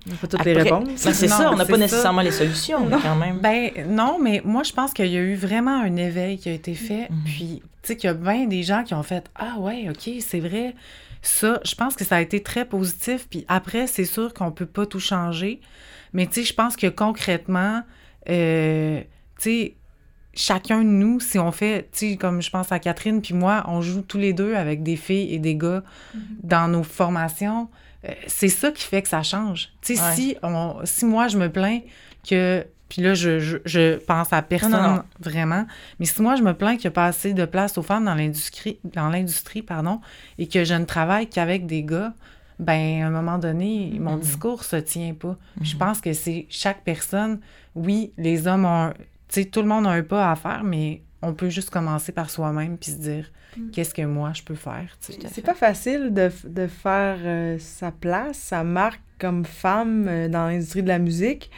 on 0.07 0.11
n'a 0.11 0.15
pas 0.17 0.27
toutes 0.27 0.43
les 0.45 0.51
Après- 0.51 0.63
réponses. 0.63 1.03
Ben, 1.05 1.13
c'est 1.13 1.27
ça, 1.27 1.51
on 1.51 1.55
n'a 1.55 1.65
pas 1.65 1.73
ça. 1.73 1.77
nécessairement 1.77 2.21
les 2.21 2.31
solutions, 2.31 2.85
mais 2.85 2.95
quand 3.01 3.15
même. 3.15 3.39
Ben 3.39 3.69
non, 3.89 4.17
mais 4.19 4.41
moi, 4.43 4.63
je 4.63 4.71
pense 4.73 4.91
qu'il 4.93 5.07
y 5.07 5.17
a 5.17 5.21
eu 5.21 5.35
vraiment 5.35 5.81
un 5.81 5.95
éveil 5.97 6.37
qui 6.39 6.49
a 6.49 6.53
été 6.53 6.73
fait. 6.73 7.09
Mhm. 7.09 7.21
Puis, 7.25 7.61
tu 7.83 7.87
sais, 7.89 7.95
qu'il 7.97 8.07
y 8.07 8.11
a 8.11 8.15
bien 8.15 8.47
des 8.47 8.63
gens 8.63 8.83
qui 8.83 8.93
ont 8.95 9.03
fait 9.03 9.25
Ah 9.35 9.57
ouais, 9.59 9.87
OK, 9.89 10.09
c'est 10.19 10.39
vrai. 10.39 10.73
Ça, 11.23 11.59
je 11.65 11.73
pense 11.73 11.95
que 11.95 12.03
ça 12.03 12.17
a 12.17 12.21
été 12.21 12.43
très 12.43 12.65
positif. 12.65 13.27
Puis 13.29 13.45
après, 13.47 13.87
c'est 13.87 14.05
sûr 14.05 14.33
qu'on 14.33 14.51
peut 14.51 14.65
pas 14.67 14.85
tout 14.85 14.99
changer. 14.99 15.61
Mais 16.11 16.27
tu 16.27 16.33
sais, 16.33 16.43
je 16.43 16.53
pense 16.53 16.75
que 16.75 16.87
concrètement, 16.87 17.81
euh, 18.29 19.01
tu 19.39 19.43
sais, 19.43 19.75
chacun 20.35 20.79
de 20.79 20.89
nous, 20.89 21.19
si 21.19 21.39
on 21.39 21.51
fait, 21.51 21.89
tu 21.91 22.11
sais, 22.11 22.17
comme 22.17 22.41
je 22.41 22.49
pense 22.49 22.71
à 22.71 22.79
Catherine, 22.79 23.21
puis 23.21 23.33
moi, 23.33 23.63
on 23.67 23.81
joue 23.81 24.01
tous 24.01 24.17
les 24.17 24.33
deux 24.33 24.53
avec 24.55 24.83
des 24.83 24.95
filles 24.97 25.33
et 25.33 25.39
des 25.39 25.55
gars 25.55 25.81
dans 26.43 26.67
nos 26.67 26.83
formations, 26.83 27.69
euh, 28.05 28.11
c'est 28.27 28.49
ça 28.49 28.71
qui 28.71 28.83
fait 28.83 29.01
que 29.01 29.07
ça 29.07 29.23
change. 29.23 29.69
Tu 29.81 29.95
sais, 29.95 30.01
Ouais. 30.03 30.15
si, 30.15 30.35
on, 30.43 30.75
si 30.83 31.05
moi, 31.05 31.29
je 31.29 31.37
me 31.37 31.49
plains 31.49 31.79
que, 32.29 32.65
puis 32.93 33.01
là, 33.01 33.15
je, 33.15 33.39
je, 33.39 33.57
je 33.65 33.95
pense 33.97 34.31
à 34.33 34.43
personne 34.43 34.71
Non, 34.71 34.81
non, 34.81 34.95
non. 34.97 35.03
vraiment, 35.19 35.65
mais 35.99 36.05
si 36.05 36.21
moi, 36.21 36.35
je 36.35 36.43
me 36.43 36.53
plains 36.53 36.73
qu'il 36.75 36.83
n'y 36.83 36.87
a 36.89 36.91
pas 36.91 37.07
assez 37.07 37.33
de 37.33 37.45
place 37.45 37.75
aux 37.79 37.81
femmes 37.81 38.05
dans 38.05 38.13
l'industrie, 38.13 38.77
dans 38.83 39.09
l'industrie, 39.09 39.63
pardon, 39.63 39.99
et 40.37 40.47
que 40.47 40.63
je 40.63 40.75
ne 40.75 40.85
travaille 40.85 41.27
qu'avec 41.27 41.65
des 41.65 41.81
gars, 41.83 42.13
ben 42.59 43.01
à 43.01 43.07
un 43.07 43.09
moment 43.09 43.39
donné, 43.39 43.97
mon 43.99 44.13
Mhm. 44.13 44.19
discours 44.19 44.63
se 44.63 44.75
tient 44.75 45.15
pas. 45.15 45.35
Je 45.61 45.75
pense 45.75 46.01
que 46.01 46.13
c'est 46.13 46.45
chaque 46.49 46.83
personne, 46.83 47.39
oui, 47.73 48.13
les 48.19 48.45
hommes 48.47 48.65
ont, 48.65 48.83
un- 48.89 48.93
tu 49.27 49.41
sais, 49.41 49.45
tout 49.45 49.63
le 49.63 49.67
monde 49.67 49.87
a 49.87 49.89
un 49.89 50.03
pas 50.03 50.29
à 50.29 50.35
faire, 50.35 50.63
mais 50.63 51.01
on 51.23 51.33
peut 51.33 51.49
juste 51.49 51.71
commencer 51.71 52.11
par 52.11 52.29
soi-même 52.29 52.77
puis 52.77 52.91
se 52.91 52.97
dire, 52.97 53.31
qu'est-ce 53.71 53.95
que 53.95 54.03
moi 54.03 54.33
je 54.35 54.43
peux 54.43 54.53
faire. 54.55 54.95
C'est 54.99 55.41
pas 55.43 55.55
facile 55.55 56.13
de, 56.13 56.29
de 56.47 56.67
faire 56.67 57.17
euh, 57.23 57.57
sa 57.59 57.91
place, 57.91 58.37
sa 58.37 58.63
marque 58.63 59.01
comme 59.19 59.45
femme 59.45 60.05
euh, 60.07 60.27
dans 60.29 60.45
l'industrie 60.47 60.83
de 60.83 60.87
la 60.89 60.99
musique. 60.99 61.49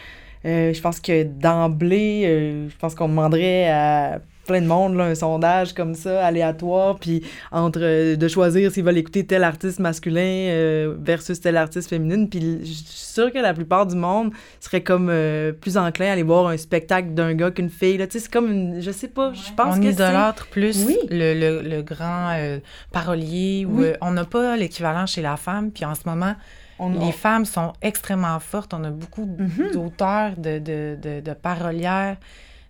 Euh, 0.45 0.73
je 0.73 0.81
pense 0.81 0.99
que 0.99 1.23
d'emblée, 1.23 2.23
euh, 2.25 2.69
je 2.69 2.75
pense 2.77 2.93
qu'on 2.95 3.10
demanderait 3.10 3.69
à 3.69 4.19
plein 4.45 4.62
de 4.62 4.67
monde 4.67 4.95
là, 4.95 5.05
un 5.05 5.15
sondage 5.15 5.73
comme 5.73 5.95
ça, 5.95 6.23
aléatoire, 6.23 6.99
puis 6.99 7.23
entre 7.51 7.79
euh, 7.81 8.15
de 8.15 8.27
choisir 8.27 8.71
s'ils 8.71 8.84
veulent 8.84 8.99
écouter 8.99 9.25
tel 9.25 9.43
artiste 9.43 9.79
masculin 9.79 10.21
euh, 10.21 10.95
versus 10.99 11.41
tel 11.41 11.58
artiste 11.58 11.89
féminine. 11.89 12.29
Puis 12.29 12.60
je 12.62 12.65
suis 12.73 12.86
sûre 12.86 13.34
que 13.34 13.39
la 13.39 13.55
plupart 13.55 13.88
du 13.88 13.95
monde 13.95 14.31
serait 14.60 14.84
comme 14.84 15.08
euh, 15.10 15.51
plus 15.51 15.77
enclin 15.77 16.10
à 16.10 16.12
aller 16.12 16.21
voir 16.21 16.45
un 16.47 16.58
spectacle 16.58 17.15
d'un 17.15 17.34
gars 17.34 17.49
qu'une 17.49 17.71
fille. 17.71 17.97
là. 17.97 18.05
Tu 18.05 18.19
sais, 18.19 18.25
c'est 18.25 18.31
comme 18.31 18.51
une... 18.51 18.81
Je 18.81 18.91
sais 18.91 19.08
pas, 19.08 19.34
je 19.34 19.51
pense 19.58 19.77
on 19.77 19.79
que 19.79 19.88
c'est... 19.88 19.93
idolâtre 19.93 20.45
plus 20.51 20.86
Oui. 20.86 20.97
le, 21.10 21.34
le- 21.34 21.67
le 21.67 21.81
grand 21.81 22.34
euh, 22.38 22.60
parolier. 22.93 23.65
Oui. 23.67 23.86
euh, 23.86 23.93
on 24.01 24.12
n'a 24.12 24.25
pas 24.25 24.55
l'équivalent 24.58 25.08
chez 25.08 25.23
la 25.23 25.38
femme. 25.38 25.71
Puis 25.71 25.86
en 25.86 25.95
ce 25.95 26.01
moment, 26.05 26.36
on- 26.79 26.89
les 27.05 27.11
femmes 27.11 27.45
sont 27.45 27.73
extrêmement 27.81 28.39
fortes. 28.39 28.73
On 28.73 28.83
a 28.83 28.89
beaucoup 28.89 29.25
Mhm. 29.25 29.71
d'auteurs, 29.73 30.31
de, 30.38 30.59
de, 30.59 30.97
de, 31.01 31.21
de 31.21 31.33
parolières, 31.33 32.17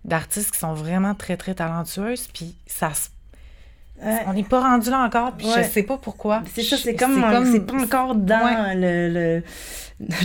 d'artistes 0.04 0.52
qui 0.52 0.58
sont 0.58 0.74
vraiment 0.74 1.14
très, 1.14 1.36
très 1.36 1.54
talentueuses. 1.54 2.28
Puis 2.32 2.54
ça 2.66 2.92
se- 2.94 3.08
Ouais. 4.04 4.24
On 4.26 4.34
n'est 4.34 4.42
pas 4.44 4.60
rendu 4.60 4.90
là 4.90 4.98
encore. 5.06 5.32
Puis 5.32 5.46
Ouais. 5.46 5.64
je 5.64 5.68
sais 5.70 5.82
pas 5.82 5.96
pourquoi. 5.96 6.42
C'est 6.54 6.62
ça, 6.62 6.76
c'est 6.76 6.94
comme, 6.94 7.14
c'est 7.50 7.60
pas 7.66 7.76
encore 7.82 8.14
dans 8.14 8.44
Ouais. 8.44 8.74
le, 8.74 9.08
le 9.08 9.42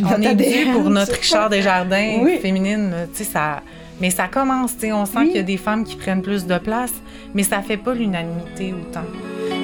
On 0.04 0.22
est 0.22 0.36
dû 0.36 0.72
pour 0.74 0.90
notre 0.90 1.14
Richard. 1.14 1.50
Desjardins 1.50 2.20
Oui. 2.22 2.38
féminine. 2.40 2.94
Tu 3.14 3.20
sais, 3.20 3.24
ça... 3.32 3.62
Mais 4.02 4.10
ça 4.10 4.28
commence, 4.28 4.74
tu 4.74 4.82
sais, 4.82 4.92
on 4.92 5.06
sent 5.06 5.18
Oui. 5.20 5.28
qu'il 5.28 5.36
y 5.38 5.40
a 5.40 5.44
des 5.44 5.56
femmes 5.58 5.84
qui 5.86 5.96
prennent 5.96 6.22
plus 6.24 6.46
de 6.48 6.58
place, 6.58 6.92
mais 7.34 7.44
ça 7.44 7.62
fait 7.62 7.78
pas 7.78 7.94
l'unanimité 7.94 8.74
autant. 8.74 9.06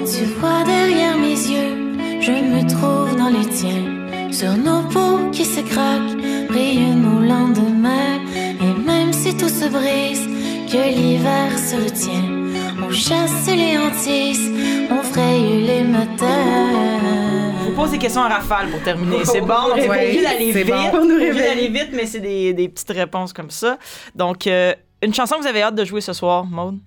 Tu 0.05 0.23
vois 0.39 0.63
derrière 0.63 1.17
mes 1.17 1.31
yeux, 1.33 1.96
je 2.21 2.31
me 2.31 2.67
trouve 2.67 3.15
dans 3.17 3.29
les 3.29 3.45
tiens. 3.49 4.31
Sur 4.31 4.53
nos 4.57 4.83
peaux 4.89 5.29
qui 5.31 5.45
se 5.45 5.61
craquent, 5.61 6.17
brillent 6.49 6.95
nos 6.95 7.19
lendemains. 7.21 8.19
Et 8.35 8.73
même 8.85 9.13
si 9.13 9.35
tout 9.35 9.49
se 9.49 9.67
brise, 9.69 10.27
que 10.71 10.89
l'hiver 10.95 11.57
se 11.57 11.75
retient, 11.75 12.83
on 12.85 12.91
chasse 12.91 13.47
les 13.47 13.77
hantises, 13.77 14.51
on 14.91 15.01
fraye 15.03 15.65
les 15.65 15.83
matins. 15.83 17.53
Je 17.61 17.69
vous 17.69 17.75
pose 17.75 17.91
des 17.91 17.97
questions 17.97 18.21
en 18.21 18.29
rafale 18.29 18.69
pour 18.69 18.81
terminer. 18.83 19.23
C'est 19.23 19.41
bon, 19.41 19.53
on 19.73 19.75
est 19.75 19.87
Ouais, 19.89 20.05
obligé 20.07 20.23
d'aller 20.23 20.51
vite. 20.51 20.67
bon. 20.67 20.99
On 21.01 21.19
est 21.19 21.33
d'aller 21.33 21.67
vite, 21.69 21.89
mais 21.93 22.05
c'est 22.05 22.19
des, 22.19 22.53
des 22.53 22.69
petites 22.69 22.91
réponses 22.91 23.33
comme 23.33 23.49
ça. 23.49 23.77
Donc, 24.15 24.47
euh, 24.47 24.73
une 25.01 25.13
chanson 25.13 25.35
que 25.35 25.41
vous 25.41 25.47
avez 25.47 25.61
hâte 25.61 25.75
de 25.75 25.85
jouer 25.85 26.01
ce 26.01 26.13
soir, 26.13 26.45
Maude? 26.45 26.79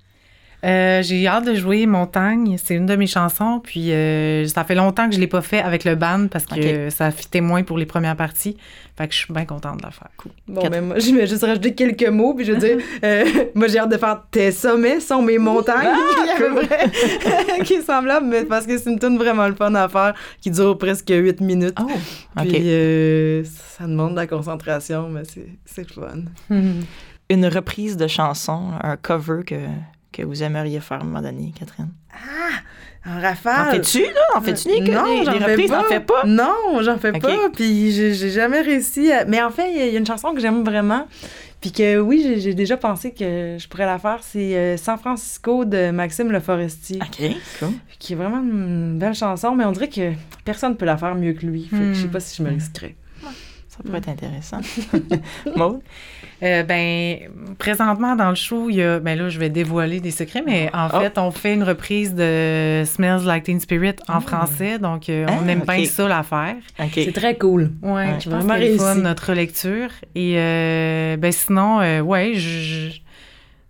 Euh, 0.65 1.03
j'ai 1.03 1.27
hâte 1.27 1.47
de 1.47 1.55
jouer 1.55 1.87
Montagne. 1.87 2.57
C'est 2.63 2.75
une 2.75 2.87
de 2.87 2.97
mes 2.97 3.07
chansons. 3.07 3.61
Puis 3.63 3.93
euh, 3.93 4.47
ça 4.47 4.65
fait 4.65 4.75
longtemps 4.75 5.09
que 5.09 5.15
je 5.15 5.21
l'ai 5.21 5.27
pas 5.27 5.41
fait 5.41 5.61
avec 5.61 5.85
le 5.85 5.95
band 5.95 6.27
parce 6.31 6.45
que 6.45 6.91
ça 6.91 7.11
fitait 7.11 7.41
moins 7.41 7.63
pour 7.63 7.79
les 7.79 7.87
premières 7.87 8.17
parties. 8.17 8.57
Fait 8.99 9.09
que 9.09 9.15
je 9.15 9.19
suis 9.21 9.33
bien 9.33 9.47
contente 9.47 9.79
de 9.79 9.85
la 9.85 9.91
faire. 9.91 10.09
Cool. 10.19 10.33
Bon, 10.47 10.61
Quatre- 10.61 10.73
ben 10.73 10.85
moi, 10.85 10.99
je 10.99 11.15
vais 11.15 11.27
juste 11.27 11.43
rajouter 11.43 11.75
quelques 11.75 12.09
mots, 12.09 12.35
puis 12.35 12.45
je 12.45 12.53
veux 12.53 12.59
dire, 12.59 12.77
euh, 13.05 13.25
moi, 13.55 13.69
j'ai 13.69 13.79
hâte 13.79 13.91
de 13.91 13.97
faire 13.97 14.23
tes 14.31 14.53
sommets 14.53 15.01
sont 15.01 15.23
mes 15.23 15.39
montagnes, 15.39 15.89
près, 16.67 16.91
qui 17.65 17.75
est 17.75 17.81
semblable, 17.83 18.27
mais 18.27 18.45
parce 18.45 18.67
que 18.67 18.77
c'est 18.77 18.91
une 18.91 18.99
tune 18.99 19.17
vraiment 19.17 19.49
le 19.49 19.55
fun 19.55 19.75
à 19.75 19.89
faire, 19.89 20.13
qui 20.43 20.51
dure 20.51 20.77
presque 20.77 21.09
8 21.09 21.41
minutes. 21.41 21.79
Oh, 21.81 21.87
Puis, 22.43 22.49
OK. 22.51 22.57
euh, 22.61 23.45
ça 23.79 23.87
demande 23.87 24.11
de 24.11 24.17
la 24.17 24.27
concentration, 24.27 25.09
mais 25.09 25.23
c'est, 25.25 25.47
c'est 25.65 25.87
le 25.89 26.03
fun. 26.03 26.25
Une 27.31 27.47
reprise 27.47 27.97
de 27.97 28.07
chanson, 28.07 28.73
un 28.83 28.97
cover 28.97 29.45
que, 29.47 29.55
que 30.13 30.23
vous 30.23 30.43
aimeriez 30.43 30.81
faire 30.81 30.99
à 30.99 31.01
un 31.03 31.05
moment 31.05 31.23
donné, 31.23 31.53
Catherine? 31.59 31.89
En 33.07 33.11
En 33.13 33.21
rafale. 33.21 33.71
fais-tu, 33.77 34.03
là? 34.03 34.21
En 34.37 34.41
fais-tu 34.43 34.69
des, 34.69 34.81
des, 34.81 34.91
non, 34.93 35.05
des 35.21 35.25
j'en 35.25 35.33
fais 35.33 35.45
reprises? 35.53 35.71
pas. 35.71 35.83
T'en 35.83 35.89
fais 35.89 36.01
pas? 36.01 36.25
Non, 36.27 36.83
j'en 36.83 36.99
fais 36.99 37.13
pas. 37.13 37.49
Puis 37.55 37.93
j'ai 37.93 38.31
jamais 38.31 38.61
réussi. 38.61 39.11
à- 39.11 39.25
Mais 39.25 39.41
en 39.43 39.51
fait, 39.51 39.71
il 39.73 39.77
y 39.93 39.97
a- 39.97 39.99
une 39.99 40.07
chanson 40.07 40.35
que 40.35 40.41
j'aime 40.41 40.65
vraiment. 40.65 41.07
Puis 41.63 41.73
que 41.73 41.99
oui, 41.99 42.23
j'ai- 42.27 42.41
j'ai 42.41 42.55
déjà 42.55 42.77
pensé 42.77 43.13
que 43.13 43.57
je 43.59 43.69
pourrais 43.69 43.87
la 43.87 43.99
faire. 43.99 44.19
C'est 44.23 44.57
euh, 44.57 44.77
San 44.79 44.99
Francisco 44.99 45.65
de 45.67 45.91
Maxime 45.91 46.31
Le 46.33 46.41
Forestier, 46.41 46.99
OK, 47.03 47.23
cool. 47.59 47.69
qui 47.99 48.15
est 48.15 48.17
vraiment 48.17 48.41
une 48.41 48.99
belle 48.99 49.15
chanson, 49.15 49.55
mais 49.55 49.65
on 49.67 49.73
dirait 49.73 49.89
que 49.91 50.13
personne 50.45 50.73
ne 50.73 50.77
peut 50.77 50.87
la 50.87 50.97
faire 50.97 51.15
mieux 51.15 51.33
que 51.35 51.45
lui. 51.47 51.65
Fait 51.71 51.77
que 51.77 51.93
je 51.95 52.01
sais 52.03 52.07
Hmm. 52.07 52.11
pas 52.11 52.21
si 52.21 52.37
je 52.37 52.43
me 52.43 52.49
risquerais. 52.51 52.97
Ça 53.69 53.79
pourrait 53.85 53.99
être 53.99 54.09
intéressant. 54.09 54.61
Maud? 55.57 55.81
Euh, 56.43 56.63
ben, 56.63 57.19
présentement, 57.59 58.17
dans 58.17 58.31
le 58.31 58.35
show, 58.35 58.71
il 58.71 58.77
y 58.77 58.83
a. 58.83 58.99
Ben 58.99 59.19
là, 59.19 59.29
je 59.29 59.39
vais 59.39 59.51
dévoiler 59.51 60.01
des 60.01 60.11
secrets, 60.11 60.43
mais 60.45 60.71
en 60.73 60.89
Oh. 60.93 61.01
fait, 61.01 61.19
on 61.19 61.31
fait 61.31 61.55
une 61.55 61.63
reprise 61.65 62.15
de 62.15 62.83
Smells 62.87 63.25
Like 63.25 63.45
Teen 63.45 63.61
Spirit 63.61 63.97
en 64.09 64.21
français, 64.21 64.79
donc 64.79 65.09
euh, 65.09 65.27
on 65.29 65.47
Ah, 65.47 65.51
aime 65.53 65.61
ok. 65.63 65.75
bien 65.77 65.85
ça 65.85 66.09
la 66.09 66.23
faire. 66.23 66.57
OK. 66.79 66.91
C'est 66.95 67.13
très 67.13 67.37
cool. 67.37 67.73
Ouais, 67.83 67.91
Ouais. 67.93 68.07
je 68.21 68.31
pense 68.31 68.43
Vraiment 68.45 68.55
fun, 68.55 68.61
réussi. 68.61 69.01
notre 69.03 69.29
relecture. 69.31 69.91
Et 70.15 70.35
euh, 70.37 71.17
ben 71.17 71.33
sinon, 71.33 71.81
euh, 71.81 72.01
ouais, 72.01 72.33
je, 72.35 72.41
je- 72.41 73.01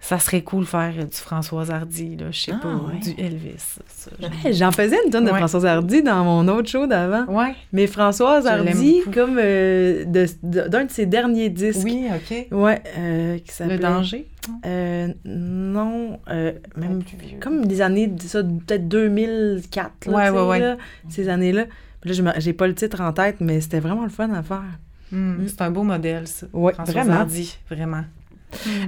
ça 0.02 0.18
serait 0.18 0.42
cool 0.42 0.64
faire 0.64 0.94
du 0.94 1.16
Françoise 1.16 1.70
Hardy, 1.70 2.16
là, 2.16 2.26
je 2.30 2.40
sais 2.40 2.52
Ah, 2.54 2.60
pas, 2.62 2.68
ouais. 2.74 2.98
du 3.00 3.10
Elvis. 3.22 3.76
J'en 4.52 4.72
faisais 4.72 4.96
une 5.04 5.10
tonne 5.10 5.26
de 5.26 5.30
Ouais. 5.30 5.36
Françoise 5.38 5.66
Hardy 5.66 6.02
dans 6.02 6.24
mon 6.24 6.48
autre 6.48 6.68
show 6.70 6.86
d'avant. 6.86 7.26
Ouais, 7.26 7.54
Mais 7.72 7.86
Françoise 7.86 8.46
Hardy, 8.46 9.02
comme 9.12 9.38
euh, 9.38 10.04
de- 10.06 10.26
de- 10.42 10.68
d'un 10.68 10.86
de, 10.86 10.90
ses 10.90 11.04
derniers 11.06 11.50
disques. 11.50 11.82
oui, 11.84 12.06
OK. 12.14 12.46
Ouais, 12.50 12.82
euh, 12.98 13.38
qui 13.38 13.52
s'appelait... 13.52 13.76
Le 13.76 13.82
danger? 13.82 14.26
Euh, 14.66 15.08
non, 15.26 16.18
euh, 16.30 16.52
même 16.76 17.02
plus 17.04 17.16
vieux. 17.18 17.38
comme 17.38 17.66
des 17.66 17.82
années, 17.82 18.10
ça, 18.20 18.42
peut-être 18.42 18.88
2004, 18.88 20.06
là, 20.06 20.12
Ouais, 20.16 20.30
ouais, 20.30 20.46
ouais. 20.48 20.58
là, 20.60 20.76
ces 21.10 21.28
années-là. 21.28 21.66
Là, 22.04 22.12
je 22.14 22.22
me- 22.22 22.32
j'ai 22.38 22.54
pas 22.54 22.66
le 22.66 22.74
titre 22.74 23.02
en 23.02 23.12
tête, 23.12 23.36
mais 23.40 23.60
c'était 23.60 23.80
vraiment 23.80 24.04
le 24.04 24.08
fun 24.10 24.30
à 24.32 24.42
faire. 24.42 24.62
Hmm, 25.12 25.46
C'est 25.46 25.60
un 25.60 25.70
beau 25.70 25.82
modèle, 25.82 26.26
ça. 26.26 26.46
Ouais, 26.54 26.72
Françoise 26.72 26.96
vraiment. 26.96 27.20
Hardy, 27.20 27.58
vraiment. 27.68 28.04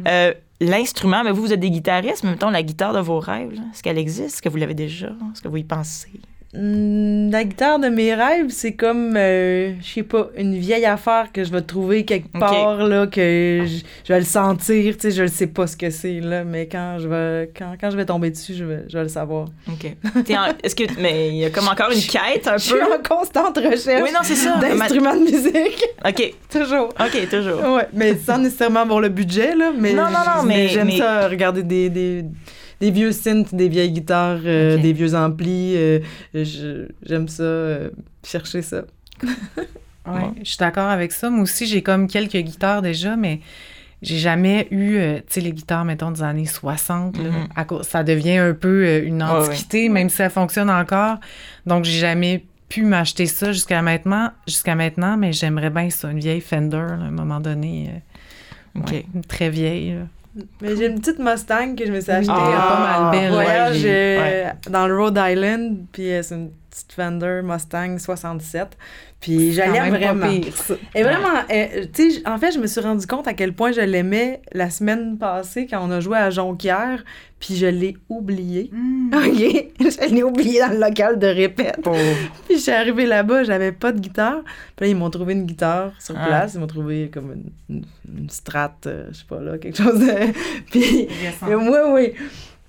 Euh, 0.09 0.33
L'instrument, 0.63 1.25
mais 1.25 1.33
vous, 1.33 1.43
vous 1.43 1.53
êtes 1.53 1.59
des 1.59 1.71
guitaristes, 1.71 2.23
mais 2.23 2.31
mettons 2.31 2.51
la 2.51 2.63
guitare 2.63 2.93
de 2.93 3.01
vos 3.01 3.19
rêves, 3.19 3.53
est-ce 3.53 3.83
qu'elle 3.83 3.99
existe? 3.99 4.35
Est-ce 4.35 4.43
que 4.43 4.49
vous 4.49 4.59
l'avez 4.59 4.75
déjà? 4.75 5.09
Est-ce 5.09 5.43
que 5.43 5.49
vous 5.49 5.57
y 5.57 5.65
pensez? 5.65 6.21
La 6.55 7.45
guitare 7.45 7.79
de 7.79 7.89
mes 7.89 8.15
rêves, 8.15 8.51
c'est 8.51 8.73
comme, 8.75 9.15
euh, 9.17 9.73
je 9.81 9.87
sais 9.87 10.03
pas, 10.03 10.29
une 10.37 10.55
vieille 10.55 10.85
affaire 10.85 11.29
que 11.33 11.45
je 11.45 11.51
vais 11.51 11.63
trouver 11.63 12.05
quelque 12.05 12.31
part, 12.39 12.77
là, 12.87 13.07
que 13.07 13.63
je, 13.65 13.79
je 14.05 14.13
vais 14.13 14.19
le 14.19 14.27
sentir, 14.27 14.95
tu 14.99 15.01
sais, 15.01 15.11
je 15.13 15.23
ne 15.23 15.29
sais 15.29 15.47
pas 15.47 15.67
ce 15.67 15.79
que 15.79 15.89
c'est, 15.89 16.21
là, 16.21 16.45
mais 16.45 16.67
quand 16.69 16.99
je 16.99 17.09
vais, 17.09 17.51
quand, 17.57 17.73
quand 17.81 17.91
je 17.91 17.97
vais 17.97 18.05
tomber 18.05 18.29
dessus, 18.31 18.53
je 18.53 18.65
vais, 18.65 18.85
je 18.87 18.99
vais 18.99 19.05
le 19.05 19.09
savoir. 19.09 19.47
OK. 19.67 19.97
Est-ce 20.63 20.75
que. 20.77 20.85
Mais 21.01 21.29
il 21.31 21.37
y 21.37 21.45
a 21.47 21.51
comme 21.51 21.69
encore 21.69 21.91
une 21.91 22.03
quête 22.03 22.47
un 22.47 22.59
Je 22.59 22.65
suis 22.65 22.75
peu? 22.75 22.83
en 22.83 23.03
constante 23.03 23.57
recherche 23.57 24.03
Oui, 24.03 24.11
non, 24.13 24.21
c'est 24.23 24.35
ça. 24.37 24.57
d'instruments 24.59 25.17
de 25.17 25.21
musique, 25.21 25.83
OK. 26.07 26.35
toujours. 26.51 26.89
OK, 27.01 27.29
toujours. 27.31 27.77
Ouais, 27.77 27.89
mais 27.95 28.15
sans 28.19 28.37
nécessairement 28.37 28.81
avoir 28.81 29.01
le 29.01 29.09
budget, 29.09 29.55
là. 29.57 29.73
Mais 29.75 29.95
Non, 29.95 30.03
non, 30.05 30.19
non, 30.37 30.43
mais- 30.45 30.69
j'aime 30.69 30.89
mais- 30.89 30.99
ça, 30.99 31.29
regarder 31.29 31.63
des, 31.63 31.89
des, 31.89 32.25
des 32.83 32.91
vieux 32.91 33.13
synths, 33.13 33.55
des 33.55 33.69
vieilles 33.69 33.93
guitares, 33.93 34.41
euh, 34.45 34.77
des 34.77 34.93
vieux 34.93 35.15
amplis. 35.15 35.75
euh, 35.77 36.01
je- 36.35 36.89
j'aime 37.07 37.29
ça, 37.29 37.43
euh, 37.45 37.91
chercher 38.25 38.61
ça. 38.63 38.83
Ouais, 40.05 40.31
je 40.43 40.49
suis 40.49 40.59
d'accord 40.59 40.89
avec 40.89 41.13
ça. 41.13 41.31
Moi 41.31 41.43
aussi, 41.45 41.65
j'ai 41.65 41.81
comme 41.81 42.09
quelques 42.09 42.37
guitares 42.37 42.83
déjà, 42.83 43.15
mais 43.15 43.39
j'ai 44.03 44.19
jamais 44.19 44.67
eu, 44.73 44.99
tu 45.19 45.23
sais, 45.29 45.41
les 45.41 45.53
guitares, 45.53 45.85
mettons, 45.85 46.11
des 46.11 46.25
années 46.25 46.45
60. 46.45 47.17
là, 47.19 47.31
Mhm. 47.31 47.49
à 47.55 47.65
cause- 47.65 47.87
ça 47.87 48.03
devient 48.03 48.39
un 48.39 48.53
peu 48.53 48.99
une 49.05 49.23
antiquité, 49.23 49.89
même 49.89 50.09
si 50.11 50.17
ça 50.17 50.29
fonctionne 50.29 50.71
encore. 50.71 51.19
Donc, 51.67 51.85
j'ai 51.85 52.01
jamais 52.01 52.45
pu 52.69 52.83
m'acheter 52.83 53.27
ça 53.27 53.53
jusqu'à 53.53 53.81
maintenant, 53.81 54.31
jusqu'à 54.49 54.75
maintenant, 54.75 55.17
mais 55.17 55.33
j'aimerais 55.33 55.71
bien 55.71 55.89
ça, 55.89 56.11
une 56.11 56.19
vieille 56.19 56.41
Fender, 56.41 56.79
là, 56.79 56.95
à 56.95 57.07
un 57.07 57.11
moment 57.13 57.39
donné. 57.39 57.91
OK. 58.75 58.91
ouais, 58.91 59.07
une 59.15 59.23
très 59.23 59.51
vieille. 59.51 59.91
là. 59.93 60.07
Mais 60.61 60.77
j'ai 60.77 60.87
une 60.87 60.99
petite 61.01 61.19
Mustang 61.19 61.75
que 61.77 61.85
je 61.87 61.93
me 61.93 62.01
suis 62.01 62.11
achetée 62.11 62.31
Ah, 62.33 62.69
pas 62.69 63.03
mal 63.03 63.11
belle, 63.11 63.31
en 63.31 63.35
voyage 63.35 63.73
ouais, 63.75 63.79
j'ai- 63.79 64.19
euh, 64.19 64.51
dans 64.71 64.87
le 64.87 64.99
Rhode 64.99 65.19
Island. 65.21 65.85
Puis 65.93 66.11
euh, 66.13 66.23
c'est 66.23 66.35
une 66.37 66.51
petite 66.73 66.93
Fender 66.93 67.41
Mustang 67.45 67.99
67. 67.99 68.77
Puis 69.21 69.55
pas 69.57 69.91
vraiment. 69.91 70.29
pire, 70.29 70.57
ça. 70.57 70.75
Et 70.97 71.03
vraiment, 71.05 71.29
euh, 71.51 71.85
tu 71.93 72.11
sais, 72.11 72.27
en 72.29 72.39
fait, 72.39 72.51
je 72.51 72.59
me 72.59 72.67
suis 72.67 72.81
rendu 72.81 73.07
compte 73.07 73.29
à 73.29 73.35
quel 73.35 73.53
point 73.53 73.71
je 73.71 73.81
l'aimais 73.81 74.43
la 74.53 74.69
semaine 74.69 75.17
passée 75.17 75.69
quand 75.71 75.87
on 75.87 75.91
a 75.93 76.01
joué 76.01 76.19
à 76.19 76.31
Jonquière, 76.31 77.05
puis 77.39 77.55
je 77.55 77.67
l'ai 77.67 77.97
oublié. 78.09 78.71
Mm. 78.73 79.15
OK? 79.15 79.67
je 79.79 80.13
l'ai 80.15 80.23
oublié 80.25 80.61
dans 80.61 80.73
le 80.73 80.79
local 80.81 81.19
de 81.21 81.27
répète. 81.29 81.79
Puis 82.49 82.57
je 82.57 82.63
suis 82.63 82.73
arrivée 82.73 83.07
là-bas, 83.07 83.45
j'avais 83.45 83.71
pas 83.71 83.93
de 83.93 84.01
guitare. 84.01 84.43
Puis 84.75 84.87
là, 84.87 84.89
ils 84.89 84.97
m'ont 84.97 85.11
trouvé 85.11 85.35
une 85.35 85.45
guitare 85.47 85.93
sur 86.01 86.17
Ah. 86.19 86.27
place. 86.27 86.55
Ils 86.55 86.61
m'ont 86.61 86.67
trouvé 86.67 87.09
comme 87.13 87.33
une, 87.33 87.77
une, 87.77 87.85
une 88.23 88.31
strat, 88.31 88.75
euh, 88.87 89.07
je 89.13 89.19
sais 89.19 89.25
pas 89.29 89.41
là, 89.41 89.57
quelque 89.59 89.77
chose 89.77 90.01
de... 90.01 90.33
Puis, 90.73 91.07
oui, 91.47 91.79
oui. 91.93 92.13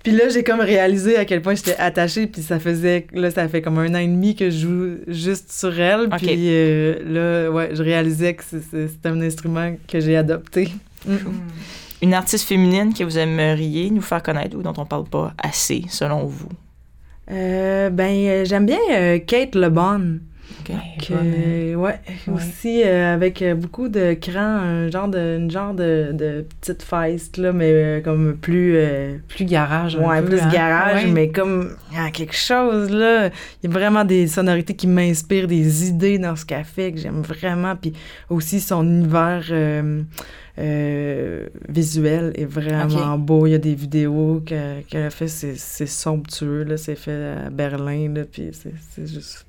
Puis 0.04 0.12
là, 0.12 0.28
j'ai 0.30 0.44
comme 0.44 0.60
réalisé 0.60 1.16
à 1.18 1.24
quel 1.26 1.42
point 1.42 1.56
j'étais 1.56 1.78
attachée. 1.78 2.28
Puis 2.28 2.42
ça 2.42 2.60
faisait... 2.60 3.08
Là, 3.14 3.32
ça 3.32 3.48
fait 3.48 3.62
comme 3.62 3.78
un 3.80 3.96
an 3.96 4.00
et 4.00 4.08
demi 4.08 4.36
que 4.36 4.50
je 4.50 4.58
joue 4.60 4.90
juste 5.08 5.52
sur 5.52 5.80
elle. 5.80 6.08
Ok. 6.08 6.18
Puis 6.18 6.36
euh, 6.38 7.46
là, 7.46 7.52
ouais, 7.52 7.70
je 7.74 7.82
réalisais 7.82 8.34
que 8.34 8.44
c'est- 8.44 8.62
c'est 8.70 8.88
c'est 8.90 9.06
un 9.10 9.22
instrument 9.22 9.76
que 9.88 10.00
j'ai 10.02 10.18
adopté. 10.18 10.70
Mm. 11.08 11.16
Une 12.02 12.14
artiste 12.14 12.46
féminine 12.46 12.94
que 12.94 13.04
vous 13.06 13.18
aimeriez 13.18 13.90
nous 13.90 14.02
faire 14.02 14.22
connaître 14.22 14.58
ou 14.58 14.62
dont 14.62 14.74
on 14.78 14.86
parle 14.86 15.06
pas 15.06 15.34
assez, 15.42 15.86
selon 15.88 16.26
vous? 16.26 16.50
Euh, 17.32 17.90
ben, 17.90 18.14
euh, 18.26 18.44
j'aime 18.46 18.66
bien 18.66 18.80
euh, 18.92 19.20
Kate 19.20 19.56
LeBon. 19.56 20.20
OK. 20.60 20.76
Que, 21.08 21.76
ouais, 21.76 22.00
aussi 22.34 22.84
euh, 22.86 23.14
avec 23.16 23.42
euh, 23.42 23.56
beaucoup 23.56 23.90
de 23.90 24.14
cran, 24.14 24.40
un 24.40 24.90
genre 24.92 25.08
de, 25.08 25.38
une 25.38 25.50
genre 25.52 25.74
de, 25.74 26.12
de 26.14 26.46
petite 26.62 26.84
feiste, 26.84 27.38
là, 27.38 27.52
mais 27.52 27.72
euh, 27.72 28.02
comme 28.02 28.38
plus, 28.38 28.78
Plus 29.28 29.46
garage. 29.46 29.96
un 29.98 30.08
ouais, 30.08 30.22
peu, 30.22 30.30
plus 30.30 30.40
hein. 30.42 30.50
garage, 30.52 31.06
Ouais. 31.06 31.12
mais 31.12 31.30
comme 31.30 31.76
il 31.92 31.98
y 31.98 32.00
a 32.00 32.12
quelque 32.12 32.36
chose, 32.36 32.90
là. 32.92 33.28
Il 33.62 33.70
y 33.70 33.74
a 33.74 33.74
vraiment 33.74 34.06
des 34.06 34.28
sonorités 34.28 34.76
qui 34.76 34.88
m'inspirent, 34.88 35.48
des 35.48 35.88
idées 35.88 36.18
dans 36.20 36.36
ce 36.36 36.46
qu'elle 36.46 36.64
fait 36.66 36.92
que 36.94 37.00
j'aime 37.00 37.22
vraiment. 37.22 37.76
Puis 37.76 37.94
aussi 38.30 38.60
son 38.62 38.84
univers 38.86 39.44
visuel 41.70 42.32
est 42.36 42.46
vraiment 42.46 43.18
beau. 43.18 43.48
Il 43.48 43.52
y 43.52 43.56
a 43.56 43.60
des 43.60 43.76
vidéos 43.76 44.42
que- 44.46 44.82
qu'elle 44.82 45.04
a 45.06 45.10
fait, 45.10 45.28
c'est 45.28 45.86
somptueux. 45.88 46.66
C'est 46.78 46.96
fait 46.96 47.34
à 47.46 47.50
Berlin, 47.50 48.14
là, 48.14 48.22
puis 48.32 48.50
c'est 48.54 49.08
juste 49.08 49.46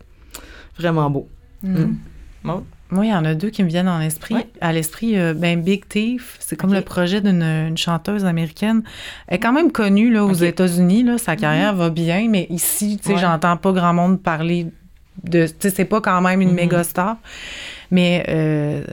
vraiment 0.78 1.10
beau. 1.10 1.28
Mm. 1.62 1.94
Maud? 2.42 2.64
Moi, 2.90 3.06
il 3.06 3.10
y 3.10 3.14
en 3.14 3.24
a 3.24 3.34
deux 3.34 3.50
qui 3.50 3.64
me 3.64 3.68
viennent 3.68 3.88
en 3.88 4.00
esprit. 4.00 4.34
Ouais. 4.34 4.46
À 4.60 4.72
l'esprit, 4.72 5.18
euh, 5.18 5.34
ben, 5.34 5.60
Big 5.60 5.88
Thief, 5.88 6.36
c'est 6.38 6.54
comme 6.54 6.72
le 6.74 6.82
projet 6.82 7.20
d'une 7.20 7.42
une 7.42 7.76
chanteuse 7.78 8.24
américaine. 8.24 8.82
Elle 9.26 9.36
est 9.36 9.40
quand 9.40 9.52
même 9.52 9.72
connue 9.72 10.12
là, 10.12 10.24
aux. 10.24 10.32
États-Unis. 10.34 11.02
Là, 11.02 11.18
sa 11.18 11.34
carrière 11.34 11.74
va 11.74 11.90
bien, 11.90 12.28
mais 12.28 12.46
ici, 12.50 12.98
tu 12.98 13.08
sais, 13.08 13.14
Ouais. 13.14 13.20
j'entends 13.20 13.56
pas 13.56 13.72
grand 13.72 13.94
monde 13.94 14.22
parler 14.22 14.66
de. 15.24 15.46
Tu 15.46 15.54
sais, 15.58 15.70
c'est 15.70 15.84
pas 15.86 16.00
quand 16.00 16.20
même 16.20 16.40
une 16.40 16.50
Mhm. 16.50 16.54
méga 16.54 16.84
star. 16.84 17.16
Mais 17.90 18.24
euh, 18.28 18.84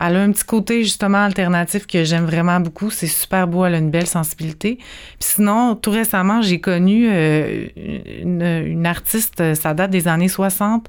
elle 0.00 0.16
a 0.16 0.22
un 0.22 0.32
petit 0.32 0.44
côté 0.44 0.82
justement 0.82 1.18
alternatif 1.24 1.86
que 1.86 2.04
j'aime 2.04 2.24
vraiment 2.24 2.58
beaucoup. 2.60 2.90
C'est 2.90 3.06
super 3.06 3.46
beau, 3.46 3.64
elle 3.64 3.74
a 3.74 3.78
une 3.78 3.90
belle 3.90 4.06
sensibilité. 4.06 4.76
Puis 4.76 5.28
sinon, 5.36 5.74
tout 5.76 5.90
récemment, 5.90 6.40
j'ai 6.42 6.60
connu 6.60 7.08
euh, 7.10 7.66
une, 7.76 8.42
une 8.42 8.86
artiste, 8.86 9.54
ça 9.54 9.74
date 9.74 9.90
des 9.90 10.08
années 10.08 10.28
60. 10.28 10.86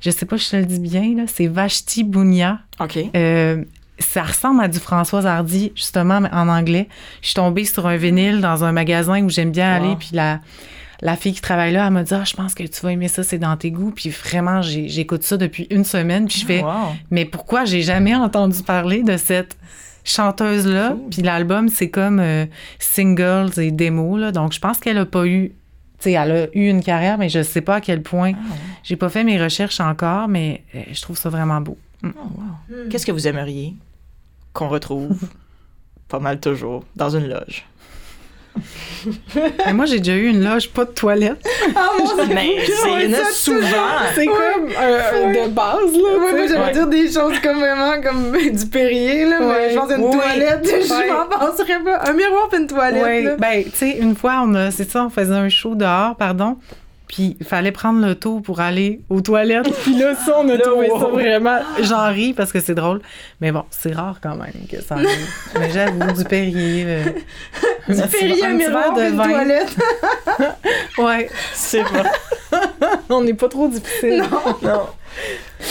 Je 0.00 0.10
sais 0.10 0.26
pas 0.26 0.38
si 0.38 0.46
je 0.46 0.50
te 0.52 0.56
le 0.56 0.64
dis 0.66 0.78
bien, 0.80 1.14
là. 1.16 1.22
C'est 1.26 1.46
Vashti 1.46 2.04
Bounia. 2.04 2.60
OK. 2.80 2.98
Euh, 3.14 3.64
ça 3.98 4.22
ressemble 4.22 4.62
à 4.62 4.68
du 4.68 4.78
Françoise 4.78 5.24
Hardy, 5.26 5.72
justement, 5.74 6.20
mais 6.20 6.28
en 6.32 6.48
anglais. 6.48 6.86
Je 7.22 7.28
suis 7.28 7.34
tombée 7.34 7.64
sur 7.64 7.86
un 7.86 7.96
vinyle 7.96 8.40
dans 8.42 8.62
un 8.62 8.72
magasin 8.72 9.22
où 9.24 9.30
j'aime 9.30 9.52
bien 9.52 9.78
Wow. 9.78 9.84
aller, 9.84 9.96
puis 9.96 10.10
la, 10.12 10.40
la 11.02 11.16
fille 11.16 11.32
qui 11.34 11.40
travaille 11.40 11.72
là, 11.72 11.86
elle 11.86 11.92
m'a 11.92 12.02
dit 12.02 12.14
Ah, 12.14 12.24
je 12.24 12.34
pense 12.34 12.54
que 12.54 12.62
tu 12.62 12.80
vas 12.82 12.92
aimer 12.92 13.08
ça, 13.08 13.22
c'est 13.22 13.38
dans 13.38 13.56
tes 13.56 13.70
goûts. 13.70 13.90
Puis 13.90 14.10
vraiment, 14.10 14.62
j'ai- 14.62 14.88
j'écoute 14.88 15.22
ça 15.22 15.36
depuis 15.36 15.66
une 15.70 15.84
semaine, 15.84 16.26
puis 16.26 16.40
je 16.40 16.46
fais 16.46 16.62
Wow. 16.62 16.94
Mais 17.10 17.24
pourquoi 17.24 17.64
j'ai 17.64 17.82
jamais 17.82 18.14
entendu 18.14 18.62
parler 18.62 19.02
de 19.02 19.16
cette 19.16 19.56
chanteuse-là? 20.04 20.90
Cool. 20.90 21.10
Puis 21.10 21.22
l'album, 21.22 21.68
c'est 21.68 21.90
comme 21.90 22.20
euh, 22.20 22.46
singles 22.78 23.58
et 23.60 23.70
démos, 23.70 24.18
là. 24.20 24.32
Donc, 24.32 24.52
je 24.52 24.60
pense 24.60 24.78
qu'elle 24.78 24.98
a 24.98 25.06
pas 25.06 25.26
eu. 25.26 25.52
Tu 25.98 26.04
sais, 26.04 26.12
elle 26.12 26.30
a 26.32 26.44
eu 26.54 26.68
une 26.68 26.82
carrière, 26.82 27.16
mais 27.18 27.28
je 27.28 27.42
sais 27.42 27.62
pas 27.62 27.76
à 27.76 27.80
quel 27.80 28.02
point. 28.02 28.32
Ah, 28.34 28.38
ouais. 28.50 28.56
J'ai 28.82 28.96
pas 28.96 29.08
fait 29.08 29.24
mes 29.24 29.42
recherches 29.42 29.80
encore, 29.80 30.28
mais 30.28 30.62
euh, 30.74 30.82
je 30.92 31.00
trouve 31.00 31.16
ça 31.16 31.28
vraiment 31.30 31.60
beau. 31.60 31.78
Oh, 32.04 32.08
wow. 32.08 32.76
Qu'est-ce 32.90 33.06
que 33.06 33.12
vous 33.12 33.26
aimeriez 33.26 33.74
qu'on 34.52 34.68
retrouve 34.68 35.18
pas 36.08 36.18
mal 36.20 36.38
toujours 36.38 36.84
dans 36.96 37.10
une 37.16 37.26
loge? 37.28 37.64
Mais 39.66 39.72
moi, 39.72 39.86
j'ai 39.86 39.98
déjà 39.98 40.14
eu 40.16 40.26
une 40.28 40.42
loge, 40.42 40.68
pas 40.70 40.84
de 40.84 40.90
toilette. 40.90 41.46
Mais 42.28 42.56
c'est 42.66 43.04
il 43.04 43.10
y 43.10 43.14
en 43.14 43.18
a 43.18 43.24
souvent. 43.32 43.66
C'est 44.14 44.26
comme 44.26 44.68
euh, 44.78 45.44
de 45.44 45.48
base, 45.50 45.92
là. 45.92 46.18
Ouais, 46.18 46.48
sais. 46.48 46.54
j'allais 46.54 46.72
dire 46.72 46.86
des 46.86 47.10
choses 47.12 47.38
comme 47.42 47.58
vraiment 47.58 48.00
comme 48.02 48.32
du 48.56 48.66
Perrier, 48.66 49.24
là, 49.26 49.40
Ouais. 49.40 49.46
mais 49.66 49.70
je 49.70 49.78
pense 49.78 49.90
à 49.90 49.96
une 49.96 50.04
Oui. 50.04 50.10
toilette, 50.16 50.64
je 50.88 50.92
Ouais. 50.94 51.10
m'en 51.12 51.26
penserais 51.26 51.80
pas. 51.84 52.08
Un 52.10 52.12
miroir 52.12 52.48
puis 52.50 52.60
une 52.60 52.66
toilette, 52.66 53.02
Ouais, 53.02 53.22
là. 53.22 53.36
ben, 53.38 53.64
tu 53.64 53.70
sais, 53.74 53.90
une 53.98 54.16
fois, 54.16 54.40
on 54.44 54.54
a, 54.54 54.70
c'est 54.70 54.90
ça, 54.90 55.04
on 55.04 55.10
faisait 55.10 55.34
un 55.34 55.48
show 55.48 55.74
dehors, 55.74 56.16
pardon. 56.16 56.56
Puis 57.08 57.36
il 57.38 57.46
fallait 57.46 57.72
prendre 57.72 58.04
le 58.04 58.14
tour 58.16 58.42
pour 58.42 58.60
aller 58.60 59.00
aux 59.08 59.20
toilettes. 59.20 59.72
Puis 59.82 59.96
là, 59.96 60.14
ça, 60.14 60.38
on 60.38 60.48
a 60.48 60.58
trouvé 60.58 60.88
ça 60.88 61.06
vraiment... 61.06 61.58
J'en 61.82 62.08
ris 62.08 62.32
parce 62.34 62.50
que 62.52 62.60
c'est 62.60 62.74
drôle. 62.74 63.00
Mais 63.40 63.52
bon, 63.52 63.64
c'est 63.70 63.92
rare 63.92 64.18
quand 64.20 64.34
même 64.36 64.52
que 64.70 64.80
ça 64.82 64.96
arrive. 64.96 65.08
Mais 65.58 65.70
j'avoue, 65.70 66.12
du 66.12 66.24
Perrier... 66.24 66.84
euh, 66.86 67.04
Du 67.88 68.02
Perrier, 68.08 68.44
un 68.44 68.50
un 68.50 68.52
miroir, 68.54 68.94
puis 68.94 69.06
une 69.06 69.16
toilette. 69.16 69.76
Ouais, 70.98 71.30
C'est 71.54 71.82
bon. 71.84 72.02
on 73.10 73.22
n'est 73.22 73.34
pas 73.34 73.48
trop 73.48 73.68
difficile. 73.68 74.24
non. 74.62 74.86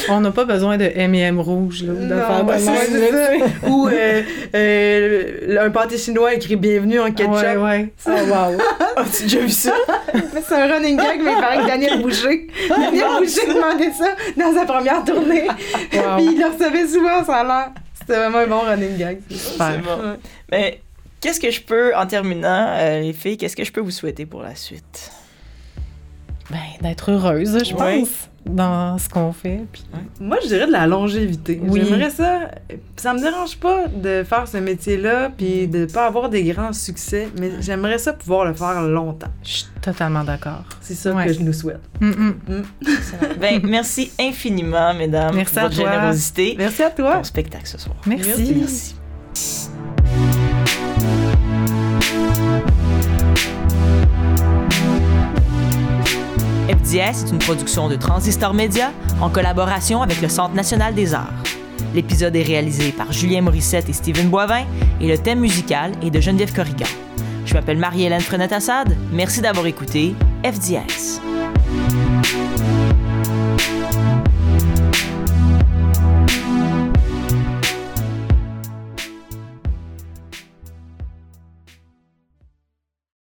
On 0.09 0.19
n'a 0.21 0.31
pas 0.31 0.45
besoin 0.45 0.77
de 0.77 0.85
M&M 0.95 1.39
rouge, 1.39 1.83
là, 1.83 1.93
ou 1.93 2.03
de 2.03 2.07
faire 2.07 2.29
Non, 2.29 2.43
de 2.43 2.49
ouais, 2.49 2.59
ça. 2.59 3.67
Ou 3.69 3.87
euh, 3.87 4.21
euh, 4.55 5.65
un 5.65 5.69
pâté 5.69 5.97
chinois 5.97 6.33
écrit 6.33 6.55
bienvenue 6.55 6.99
en 6.99 7.11
ketchup. 7.11 7.33
Ouais, 7.33 7.57
ouais. 7.57 7.93
Oh, 8.07 8.09
wow. 8.09 8.57
As-tu 8.97 9.23
déjà 9.23 9.39
vu 9.39 9.49
ça? 9.49 9.73
C'est 10.47 10.55
un 10.55 10.73
running 10.73 10.97
gag, 10.97 11.19
mais 11.23 11.31
il 11.33 11.39
paraît 11.39 11.57
que 11.57 11.67
Daniel 11.67 12.01
Boucher. 12.01 12.47
Daniel 12.69 13.07
Boucher 13.19 13.47
demandait 13.47 13.91
ça 13.91 14.15
dans 14.37 14.53
sa 14.53 14.65
première 14.65 15.03
tournée. 15.03 15.47
Wow. 15.47 16.17
Puis 16.17 16.25
il 16.33 16.39
le 16.39 16.45
recevait 16.53 16.87
souvent, 16.87 17.23
ça 17.23 17.37
a 17.37 17.43
l'air. 17.43 17.67
C'était 17.99 18.15
vraiment 18.19 18.37
un 18.39 18.47
bon 18.47 18.59
running 18.59 18.97
gag. 18.97 19.19
C'est 19.29 19.57
bon. 19.57 20.09
Ouais. 20.09 20.15
Mais 20.51 20.81
qu'est-ce 21.21 21.39
que 21.39 21.49
je 21.51 21.61
peux, 21.61 21.95
en 21.95 22.05
terminant, 22.05 22.67
euh, 22.77 22.99
les 23.01 23.13
filles, 23.13 23.37
qu'est-ce 23.37 23.55
que 23.55 23.63
je 23.63 23.71
peux 23.71 23.81
vous 23.81 23.91
souhaiter 23.91 24.25
pour 24.25 24.41
la 24.43 24.55
suite? 24.55 25.11
Ben, 26.51 26.57
d'être 26.81 27.11
heureuse, 27.11 27.57
je 27.67 27.73
Ouais. 27.73 27.99
pense, 28.01 28.29
dans 28.45 28.97
ce 28.97 29.09
qu'on 29.09 29.31
fait. 29.33 29.61
Puis... 29.71 29.83
Moi, 30.19 30.37
je 30.43 30.47
dirais 30.49 30.67
de 30.67 30.71
la 30.71 30.85
longévité. 30.87 31.59
Oui. 31.63 31.81
J'aimerais 31.83 32.09
ça. 32.09 32.51
Ça 32.95 33.13
me 33.13 33.19
dérange 33.19 33.57
pas 33.57 33.87
de 33.87 34.23
faire 34.23 34.47
ce 34.47 34.57
métier-là, 34.57 35.31
puis 35.35 35.67
de 35.67 35.85
pas 35.85 36.05
avoir 36.05 36.29
des 36.29 36.43
grands 36.43 36.73
succès, 36.73 37.27
mais 37.39 37.51
j'aimerais 37.61 37.97
ça 37.97 38.13
pouvoir 38.13 38.45
le 38.45 38.53
faire 38.53 38.81
longtemps. 38.83 39.31
Je 39.43 39.49
suis 39.49 39.65
totalement 39.81 40.23
d'accord. 40.23 40.63
C'est 40.81 40.93
ça 40.95 41.13
Ouais. 41.13 41.27
que 41.27 41.33
je 41.33 41.39
nous 41.39 41.53
souhaite. 41.53 41.81
Mm, 41.99 42.09
mm. 42.09 42.63
Ben, 43.39 43.61
merci 43.63 44.11
infiniment, 44.19 44.93
mesdames, 44.93 45.35
Merci 45.35 45.53
pour 45.53 45.63
à 45.63 45.67
votre 45.67 45.81
toi. 45.81 45.91
générosité. 45.93 46.55
Merci 46.57 46.83
à 46.83 46.89
toi. 46.91 47.15
Bon 47.17 47.23
spectacle 47.23 47.67
ce 47.67 47.77
soir. 47.77 47.95
Merci. 48.05 48.53
Merci. 48.55 48.95
FDS 56.85 57.25
est 57.25 57.31
une 57.31 57.39
production 57.39 57.89
de 57.89 57.95
Transistor 57.95 58.53
Média 58.53 58.91
en 59.19 59.29
collaboration 59.29 60.03
avec 60.03 60.21
le 60.21 60.29
Centre 60.29 60.53
national 60.53 60.93
des 60.93 61.15
arts. 61.15 61.33
L'épisode 61.95 62.35
est 62.35 62.43
réalisé 62.43 62.91
par 62.91 63.11
Julien 63.11 63.41
Morissette 63.41 63.89
et 63.89 63.93
Steven 63.93 64.29
Boivin 64.29 64.65
et 65.01 65.07
le 65.07 65.17
thème 65.17 65.39
musical 65.39 65.93
est 66.03 66.11
de 66.11 66.21
Geneviève 66.21 66.53
Corrigan. 66.53 66.85
Je 67.45 67.53
m'appelle 67.55 67.77
Marie-Hélène 67.77 68.21
Frenette-Assad. 68.21 68.95
Merci 69.11 69.41
d'avoir 69.41 69.65
écouté 69.65 70.13
FDS. 70.43 71.24